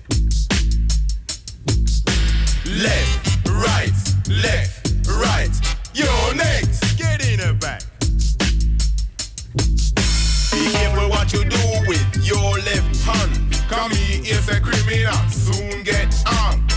Left, 2.66 3.48
right, 3.48 3.92
left, 4.42 5.08
right. 5.08 5.50
You're 5.94 6.34
next. 6.34 6.98
Get 6.98 7.26
in 7.26 7.40
the 7.40 7.54
back. 7.54 7.82
Be 10.52 10.70
careful 10.72 11.08
what 11.08 11.32
you 11.32 11.44
do 11.44 11.88
with 11.88 12.24
your 12.24 12.58
left 12.58 13.04
hand. 13.04 13.52
Come 13.68 13.90
here 13.92 14.22
is 14.24 14.48
a 14.48 14.60
criminal, 14.60 15.14
soon 15.30 15.82
get 15.82 16.14
on. 16.26 16.71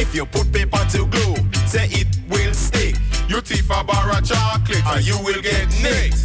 If 0.00 0.14
you 0.14 0.24
put 0.24 0.50
paper 0.50 0.82
to 0.92 1.06
glue, 1.08 1.36
say 1.66 1.86
it 1.90 2.08
will 2.30 2.54
stick. 2.54 2.96
You 3.28 3.42
thief 3.42 3.68
a 3.68 3.84
bar 3.84 4.10
of 4.16 4.24
chocolate 4.24 4.82
and 4.86 5.06
you 5.06 5.14
will 5.22 5.42
get 5.42 5.68
nicked. 5.82 6.16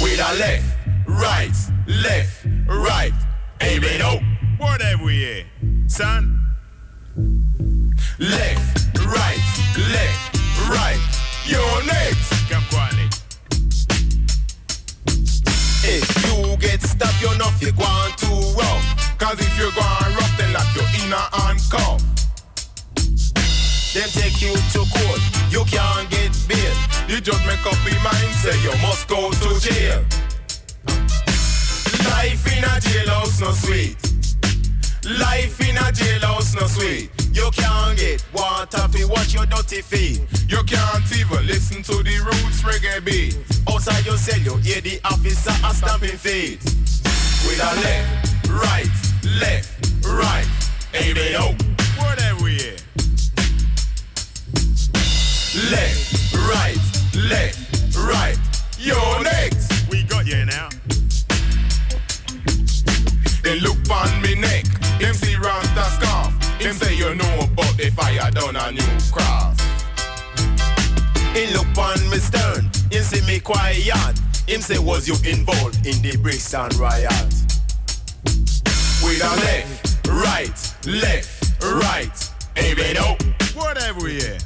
With 0.00 0.20
a 0.20 0.30
left, 0.38 0.64
right, 1.08 1.50
left, 1.88 2.46
right. 2.68 3.12
It 3.60 4.00
up. 4.00 4.22
Whatever 4.58 5.02
we 5.02 5.14
here, 5.14 5.44
son. 5.88 6.38
Left, 8.20 8.96
right, 8.98 9.44
left, 9.90 10.38
right. 10.70 11.00
You're 11.44 11.84
next. 11.84 12.48
Come 12.48 12.62
quietly. 12.70 13.08
If 15.82 16.06
you 16.24 16.56
get 16.58 16.80
stabbed, 16.80 17.20
you're 17.20 17.36
not 17.38 17.60
you 17.60 17.72
going 17.72 18.12
too 18.18 18.38
rough. 18.56 19.18
Cause 19.18 19.40
if 19.40 19.58
you're 19.58 19.72
going 19.72 20.14
rough, 20.14 20.43
a 21.14 21.24
handcuff. 21.36 22.02
Then 23.94 24.08
take 24.10 24.42
you 24.42 24.52
to 24.74 24.80
court, 24.90 25.22
you 25.50 25.64
can't 25.64 26.10
get 26.10 26.34
bail. 26.48 26.74
The 27.06 27.20
judge 27.22 27.46
make 27.46 27.64
up 27.64 27.78
his 27.86 28.02
mind, 28.02 28.34
say 28.42 28.56
you 28.62 28.74
must 28.82 29.06
go 29.06 29.30
to 29.30 29.60
jail. 29.60 30.02
Life 32.10 32.44
in 32.50 32.64
a 32.64 32.74
jailhouse 32.82 33.40
no 33.40 33.52
sweet. 33.52 33.96
Life 35.20 35.60
in 35.60 35.76
a 35.76 35.92
jailhouse 35.92 36.58
no 36.58 36.66
sweet. 36.66 37.10
You 37.32 37.50
can't 37.52 37.96
get 37.96 38.24
water 38.34 38.88
fi 38.88 39.04
wash 39.04 39.34
your 39.34 39.46
dirty 39.46 39.82
feet. 39.82 40.20
You 40.48 40.62
can't 40.64 41.06
even 41.16 41.46
listen 41.46 41.82
to 41.84 42.02
the 42.02 42.18
roots 42.24 42.62
reggae 42.62 43.04
beat. 43.04 43.38
Outside 43.68 44.04
your 44.04 44.16
cell, 44.16 44.40
you 44.40 44.56
hear 44.56 44.80
the 44.80 45.00
officer 45.04 45.54
a 45.64 45.72
stamping 45.72 46.18
feet. 46.18 46.58
With 47.46 47.60
a 47.60 47.72
left, 47.82 48.48
right, 48.48 48.90
left, 49.38 50.06
right. 50.06 50.63
It 50.96 51.34
up. 51.34 51.54
Whatever 51.98 52.44
we 52.44 52.52
here. 52.52 52.76
Left, 55.70 56.32
right, 56.48 56.78
left, 57.28 57.96
right. 57.96 58.38
You're 58.78 59.22
next. 59.24 59.90
We 59.90 60.04
got 60.04 60.24
you 60.24 60.44
now. 60.44 60.68
They 63.42 63.58
look 63.58 63.78
on 63.90 64.22
me 64.22 64.36
neck. 64.36 64.66
Them 65.00 65.14
see 65.14 65.34
Rasta 65.34 65.84
scarf. 65.96 66.58
Them 66.60 66.74
say 66.74 66.94
you 66.94 67.12
know 67.16 67.40
about 67.40 67.76
the 67.76 67.90
fire 67.90 68.30
down 68.30 68.54
a 68.54 68.70
new 68.70 68.82
cross. 69.10 69.58
He 71.34 71.52
look 71.52 71.76
on 71.76 71.98
me 72.08 72.18
stern. 72.18 72.70
Him 72.92 73.02
see 73.02 73.20
me 73.26 73.40
quiet. 73.40 74.18
Him 74.46 74.60
say 74.60 74.78
was 74.78 75.08
you 75.08 75.14
involved 75.28 75.84
in 75.86 76.00
the 76.02 76.16
Brixton 76.22 76.68
riot? 76.78 77.10
With 79.02 79.20
a 79.22 79.34
left, 79.42 79.93
right, 80.08 80.74
left, 80.86 81.62
right. 81.62 82.30
Aim 82.56 82.78
it 82.78 82.98
up. 82.98 83.22
Whatever 83.54 84.04
we 84.04 84.14
here. 84.14 84.38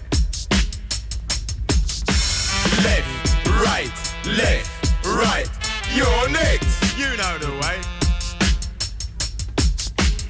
Left, 2.84 3.10
right, 3.64 3.92
left, 4.26 4.70
right. 5.04 5.48
You're 5.94 6.28
next. 6.30 6.98
You 6.98 7.16
know 7.16 7.38
the 7.38 7.52
way. 7.62 7.80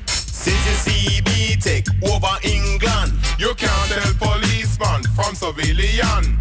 Since 0.07 0.85
the 0.85 0.91
CB 0.91 1.63
take 1.63 1.87
over 2.11 2.35
England, 2.43 3.13
you 3.39 3.55
can't 3.55 3.91
tell 3.91 4.15
policeman 4.15 5.03
from 5.15 5.35
civilian. 5.35 6.39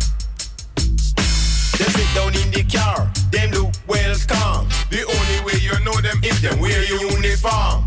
They 1.77 1.85
sit 1.85 2.15
down 2.15 2.33
in 2.35 2.49
the 2.51 2.65
car, 2.71 3.11
them 3.31 3.51
look 3.51 3.73
well 3.87 4.15
calm. 4.27 4.67
The 4.89 5.03
only 5.03 5.45
way 5.45 5.59
you 5.61 5.77
know 5.83 5.99
them 6.01 6.19
if 6.23 6.41
them 6.41 6.59
wear 6.59 6.83
uniform. 6.83 7.85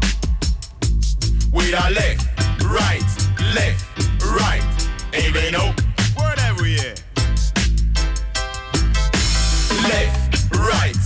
With 1.53 1.75
a 1.75 1.91
left, 1.91 2.27
right, 2.65 3.03
left, 3.55 3.85
right. 4.25 4.63
Aim 5.15 5.35
it 5.35 5.55
up. 5.57 5.81
Whatever 6.15 6.63
we 6.63 6.77
here. 6.77 6.95
Left, 9.83 10.55
right, 10.55 10.97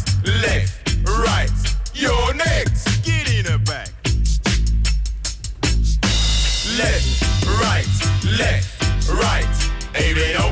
left, 0.43 0.99
right. 1.07 1.51
You're 1.95 2.35
next. 2.35 3.03
Get 3.05 3.33
in 3.33 3.47
the 3.47 3.59
back. 3.65 3.89
Left, 6.77 7.23
right, 7.61 7.89
left, 8.39 9.09
right. 9.09 9.71
Aim 9.95 10.17
it 10.19 10.37
up. 10.37 10.44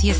Play 0.00 0.14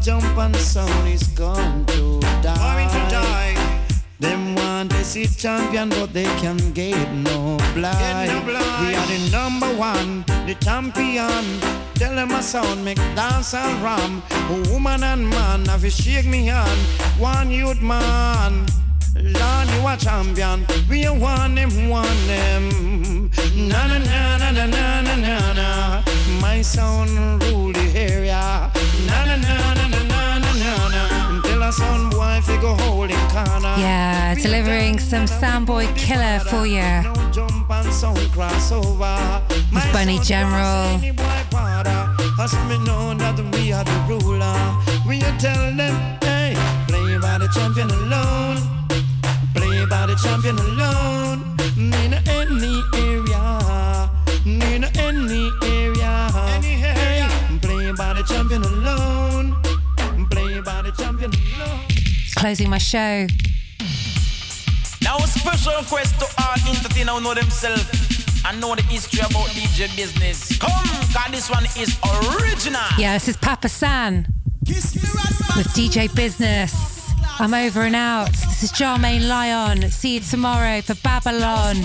jump 0.00 0.24
and 0.38 0.56
sound 0.56 1.08
is 1.08 1.22
going 1.28 1.84
to 1.86 2.20
die. 2.42 2.54
Going 2.56 2.88
to 2.88 3.10
die. 3.10 3.56
Them 4.18 4.54
want 4.54 4.90
they 4.90 5.02
see 5.02 5.26
champion, 5.26 5.88
but 5.88 6.12
they 6.12 6.24
can 6.40 6.72
get 6.72 7.12
no 7.12 7.56
blind. 7.74 8.28
No. 8.28 8.40
We 8.82 8.94
are 8.94 9.06
the 9.06 9.28
number 9.32 9.66
one, 9.74 10.24
the 10.46 10.56
champion. 10.60 11.60
Tell 11.94 12.14
them 12.14 12.28
my 12.28 12.40
sound, 12.40 12.84
make 12.84 12.98
dance 13.14 13.54
and 13.54 13.82
ram. 13.82 14.22
A 14.50 14.70
woman 14.70 15.02
and 15.02 15.28
man, 15.28 15.64
have 15.66 15.84
you 15.84 15.90
shake 15.90 16.26
me 16.26 16.46
hand? 16.46 16.80
One 17.18 17.50
youth 17.50 17.80
man, 17.80 18.66
Lord, 19.16 19.68
you 19.70 19.86
a 19.86 19.96
champion. 19.98 20.66
We 20.88 21.06
are 21.06 21.14
one 21.16 21.54
them, 21.54 21.88
one 21.88 22.26
them. 22.26 23.30
Na 23.68 23.86
na 23.86 23.98
na 23.98 24.38
na 24.38 24.50
na 24.50 24.66
na 24.66 25.16
na 25.16 25.52
na. 25.52 26.02
My 26.40 26.62
sound 26.62 27.42
rule 27.44 27.72
the 27.72 27.92
area. 27.94 28.59
Yeah, 33.78 34.34
delivering 34.34 34.98
some 34.98 35.26
Soundboy 35.26 35.96
killer 35.96 36.40
for 36.40 36.66
you. 36.66 36.82
No 36.82 37.14
jump 37.32 37.70
and 37.70 37.92
sound 37.92 38.18
crossover. 38.34 39.42
With 39.72 39.92
Bunny 39.92 40.18
General. 40.20 41.00
Us 42.38 42.54
me 42.68 42.78
know 42.84 43.14
that 43.14 43.38
we 43.52 43.72
are 43.72 43.84
the 43.84 44.04
ruler. 44.08 44.56
We 45.06 45.20
tell 45.38 45.76
them, 45.76 46.18
hey, 46.22 46.54
play 46.88 47.18
by 47.18 47.38
the 47.38 47.48
champion 47.54 47.90
alone. 47.90 48.56
Play 49.54 49.84
by 49.86 50.06
the 50.06 50.16
champion 50.16 50.58
alone. 50.58 51.56
In 51.76 52.14
any 52.14 52.82
area. 52.94 54.10
In 54.46 54.84
any 54.98 55.50
area. 55.62 56.29
The 58.22 58.34
champion 58.34 58.62
alone. 58.62 59.56
Play 60.30 60.60
by 60.60 60.82
the 60.82 60.92
champion 60.92 61.32
alone. 61.32 61.80
Closing 62.36 62.68
my 62.68 62.78
show. 62.78 63.26
Now 65.02 65.16
a 65.16 65.26
special 65.26 65.72
request 65.78 66.20
to 66.20 66.26
all 66.42 66.54
entertainers 66.68 67.14
who 67.14 67.20
know 67.22 67.34
themselves 67.34 68.44
and 68.44 68.60
know 68.60 68.74
the 68.74 68.82
history 68.82 69.20
about 69.20 69.48
DJ 69.48 69.94
business. 69.96 70.58
Come, 70.58 70.70
cause 71.14 71.30
this 71.30 71.50
one 71.50 71.64
is 71.78 71.98
original. 72.04 72.82
Yeah, 72.98 73.14
this 73.14 73.28
is 73.28 73.36
Papa 73.36 73.68
San 73.68 74.26
with 74.66 75.68
DJ 75.74 76.14
Business. 76.14 76.99
I'm 77.40 77.54
over 77.54 77.80
and 77.80 77.96
out. 77.96 78.30
This 78.32 78.64
is 78.64 78.70
Germaine 78.70 79.26
Lyon. 79.26 79.90
See 79.90 80.16
you 80.16 80.20
tomorrow 80.20 80.82
for 80.82 80.94
Babylon 80.96 81.76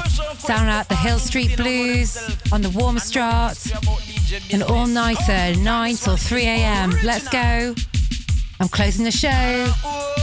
down 0.45 0.67
at 0.67 0.89
the 0.89 0.95
Hill 0.95 1.17
Street 1.17 1.55
Blues 1.55 2.17
on 2.51 2.61
the 2.61 2.67
Warmoesstraat. 2.67 4.53
An 4.53 4.61
all 4.63 4.85
nighter, 4.85 5.57
9 5.57 5.95
till 5.95 6.17
3 6.17 6.41
a.m. 6.43 6.91
Let's 7.05 7.29
go. 7.29 7.73
I'm 8.59 8.67
closing 8.67 9.05
the 9.05 9.11
show. 9.11 9.71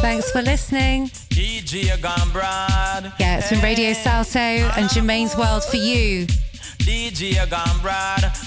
Thanks 0.03 0.31
for 0.31 0.43
listening. 0.43 1.11
Yeah, 3.19 3.39
it's 3.39 3.49
been 3.49 3.63
Radio 3.63 3.95
Salto 3.95 4.39
and 4.39 4.91
Germaine's 4.91 5.35
World 5.35 5.65
for 5.65 5.79
you. 5.79 6.27
DJ 6.77 7.49
gone. 7.49 7.83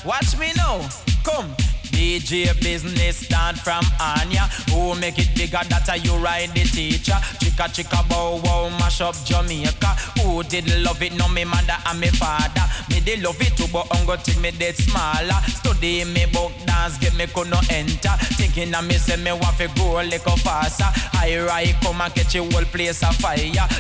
Watch 0.06 0.38
me 0.38 0.52
now. 0.56 0.88
Come. 1.24 1.65
DJ 1.96 2.52
business 2.62 3.16
start 3.26 3.56
from 3.56 3.84
Anya. 4.02 4.50
Who 4.70 5.00
make 5.00 5.18
it 5.18 5.34
bigger? 5.34 5.64
That 5.70 5.88
are 5.88 5.96
you 5.96 6.14
ride 6.18 6.50
the 6.50 6.64
teacher. 6.64 7.16
Chicka 7.40 7.72
chicka 7.72 8.08
bow 8.10 8.42
wow 8.44 8.70
mash 8.78 9.00
up 9.00 9.16
Jamaica. 9.24 9.96
Who 10.20 10.44
didn't 10.44 10.84
love 10.84 11.02
it? 11.02 11.16
No 11.16 11.30
me 11.30 11.46
mother 11.46 11.78
and 11.88 12.00
me 12.00 12.08
father. 12.08 12.68
Me 12.90 13.00
they 13.00 13.16
love 13.22 13.40
it 13.40 13.56
too, 13.56 13.72
but 13.72 13.88
I'm 13.92 14.06
till 14.24 14.42
me 14.42 14.52
dead 14.52 14.76
smaller. 14.76 15.40
Study 15.48 16.04
me 16.04 16.26
book 16.34 16.52
dance, 16.66 16.98
get 16.98 17.16
me 17.16 17.28
could 17.28 17.50
no 17.50 17.60
enter. 17.70 18.12
Thinking 18.36 18.76
of 18.76 18.86
me 18.86 18.96
say 18.96 19.16
me 19.16 19.32
want 19.32 19.58
to 19.58 19.68
go 19.76 20.00
a 20.00 20.38
faster. 20.44 20.92
I 21.18 21.40
ride 21.48 21.76
come 21.82 22.02
and 22.02 22.14
catch 22.14 22.36
a 22.36 22.44
whole 22.44 22.66
place 22.66 23.02
a 23.04 23.14
fire. 23.14 23.38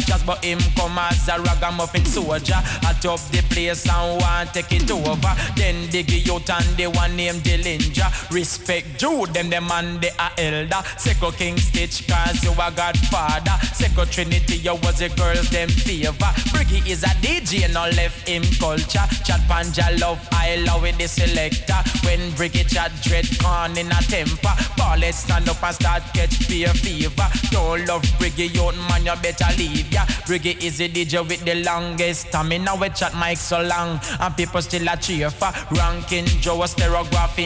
Just 0.08 0.26
but 0.26 0.44
him 0.44 0.60
come 0.76 0.98
as 0.98 1.28
a 1.28 1.40
ragamuffin 1.42 2.06
soldier. 2.06 2.56
I 2.56 2.96
top 3.02 3.20
the 3.32 3.44
place 3.50 3.88
and 3.90 4.22
want 4.22 4.54
take 4.54 4.72
it 4.72 4.90
over. 4.90 5.36
Then 5.56 5.90
dig 5.90 6.12
it 6.12 6.30
out 6.30 6.50
and 6.50 6.78
the 6.78 6.88
one 6.88 7.16
named 7.16 7.44
Dillinger. 7.44 8.05
Respect 8.32 9.00
Jude, 9.00 9.34
them 9.34 9.50
the 9.50 9.62
man 9.62 10.00
they 10.00 10.12
are 10.20 10.32
elder. 10.38 10.82
Second 10.98 11.34
King 11.34 11.58
Stitt, 11.58 12.04
cause 12.08 12.44
you 12.44 12.52
a 12.52 12.72
godfather. 12.72 13.58
Second 13.74 14.12
Trinity, 14.12 14.58
you 14.58 14.76
was 14.76 15.02
a 15.02 15.10
girls 15.10 15.50
them 15.50 15.70
favor. 15.70 16.32
Briggy 16.52 16.86
is 16.88 17.04
a 17.04 17.14
DJ, 17.24 17.72
no 17.74 17.84
left 17.96 18.28
him 18.28 18.44
culture. 18.60 19.06
Chat 19.24 19.42
panja 19.48 20.00
love, 20.00 20.20
I 20.32 20.58
love 20.68 20.82
with 20.82 20.98
the 20.98 21.08
selector. 21.08 21.82
When 22.06 22.20
Briggy 22.32 22.68
chat 22.68 22.92
dread 23.02 23.28
con 23.40 23.78
in 23.78 23.88
a 23.88 24.02
temper. 24.10 24.56
Ball 24.78 25.04
it 25.04 25.16
stand 25.16 25.50
up 25.50 25.64
and 25.64 25.76
start 25.76 26.04
catch 26.14 26.36
fear 26.48 26.70
fever. 26.70 27.30
Don't 27.52 27.86
love 27.88 28.04
Briggy, 28.20 28.54
young 28.54 28.78
man, 28.88 29.06
you 29.06 29.16
better 29.22 29.52
leave 29.58 29.92
ya. 29.92 30.06
Briggy 30.28 30.62
is 30.64 30.80
a 30.82 30.90
DJ 30.90 31.28
with 31.28 31.44
the 31.46 31.64
longest 31.64 32.28
stamina. 32.28 32.76
We 32.76 32.90
chat 32.90 33.14
mic 33.18 33.38
so 33.38 33.62
long, 33.62 34.00
and 34.20 34.38
people 34.38 34.62
still 34.62 34.88
a 34.88 34.98
cheer 34.98 35.30
for. 35.30 35.52
Ranking 35.72 36.26
Joe, 36.26 36.62
a 36.64 36.66
stereograph 36.66 37.38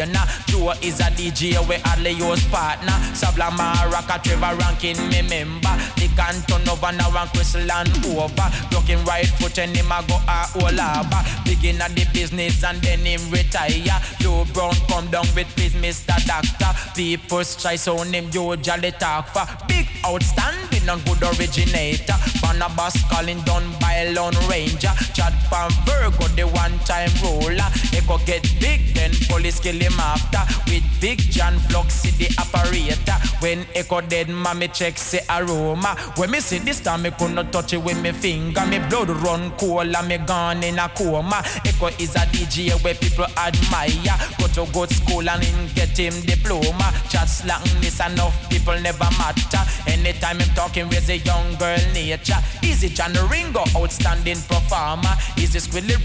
entertainer. 0.00 0.24
Joe 0.46 0.72
is 0.82 1.00
a 1.00 1.04
DJ 1.14 1.58
we 1.68 2.10
use 2.10 2.46
partner. 2.48 2.92
Sablama 3.14 3.90
rock 3.90 4.08
a 4.10 4.18
Trevor 4.22 4.56
ranking 4.56 4.96
me 5.08 5.22
member. 5.22 5.76
They 5.96 6.08
can 6.08 6.42
turn 6.46 6.68
over 6.68 6.92
now 6.92 7.10
and 7.16 7.30
Crystal 7.30 7.70
and 7.70 8.06
over. 8.06 8.48
Blocking 8.70 9.04
right 9.04 9.26
foot 9.26 9.58
and 9.58 9.76
him 9.76 9.90
a 9.90 10.04
go 10.06 10.18
a 10.28 10.46
all 10.56 10.80
over. 10.80 11.22
Begin 11.44 11.80
at 11.80 11.94
the 11.94 12.06
business 12.12 12.62
and 12.64 12.80
then 12.82 13.00
him 13.00 13.20
retire. 13.30 14.00
Joe 14.18 14.44
Brown 14.52 14.74
come 14.88 15.10
down 15.10 15.26
with 15.34 15.48
please 15.56 15.74
Mr. 15.74 16.16
Doctor. 16.26 16.72
People 16.94 17.44
try 17.44 17.76
so 17.76 18.02
name 18.04 18.30
Joe 18.30 18.56
Jolly 18.56 18.92
talk 18.92 19.28
for. 19.28 19.46
Big 19.66 19.88
outstanding 20.04 20.88
and 20.88 21.04
good 21.04 21.22
originator. 21.22 22.14
Barnabas 22.40 23.02
calling 23.10 23.40
done 23.42 23.64
by 23.80 24.08
Lone 24.10 24.36
Ranger. 24.48 24.92
Chad 25.14 25.32
Pan 25.50 25.70
Virgo, 25.84 26.26
the 26.36 26.46
one 26.46 26.78
time 26.80 27.10
ruler. 27.22 27.68
Echo 27.92 28.18
get 28.26 28.42
big, 28.60 28.94
then 28.94 29.10
police 29.28 29.60
kill 29.60 29.80
him 29.84 30.00
after. 30.00 30.42
With 30.70 30.84
Big 31.00 31.18
John 31.18 31.58
Flux, 31.68 32.02
the 32.02 32.28
operator. 32.38 33.18
When 33.40 33.66
Echo 33.74 34.00
dead, 34.00 34.28
mommy 34.28 34.68
check 34.68 34.96
say 34.96 35.20
aroma. 35.28 35.96
When 36.16 36.30
me 36.30 36.40
see 36.40 36.58
this 36.58 36.80
time, 36.80 37.02
me 37.02 37.10
could 37.10 37.32
not 37.32 37.52
touch 37.52 37.74
it 37.74 37.82
with 37.82 38.00
me 38.00 38.12
finger. 38.12 38.64
Me 38.66 38.78
blood 38.88 39.10
run 39.10 39.50
cold 39.52 39.94
and 39.94 40.08
me 40.08 40.18
gone 40.18 40.62
in 40.62 40.78
a 40.78 40.88
coma. 40.88 41.42
Echo 41.64 41.88
is 41.98 42.14
a 42.16 42.24
DJ 42.32 42.72
where 42.82 42.94
people 42.94 43.26
admire. 43.36 44.16
Go 44.38 44.46
to 44.48 44.72
good 44.72 44.90
school 44.90 45.28
and 45.28 45.74
get 45.74 45.96
him 45.96 46.14
diploma. 46.22 46.92
Chat 47.08 47.28
slang 47.28 47.62
this 47.80 48.00
enough 48.00 48.34
people 48.64 48.80
never 48.80 49.08
matter. 49.18 49.62
Anytime 49.86 50.38
I'm 50.40 50.54
talking 50.54 50.88
with 50.88 51.08
a 51.08 51.18
young 51.18 51.54
girl 51.56 51.78
nature. 51.92 52.40
Easy 52.62 52.88
John 52.88 53.12
Ringo, 53.28 53.64
outstanding 53.76 54.40
performer. 54.48 55.14
Easy 55.36 55.58
Squilly 55.58 55.96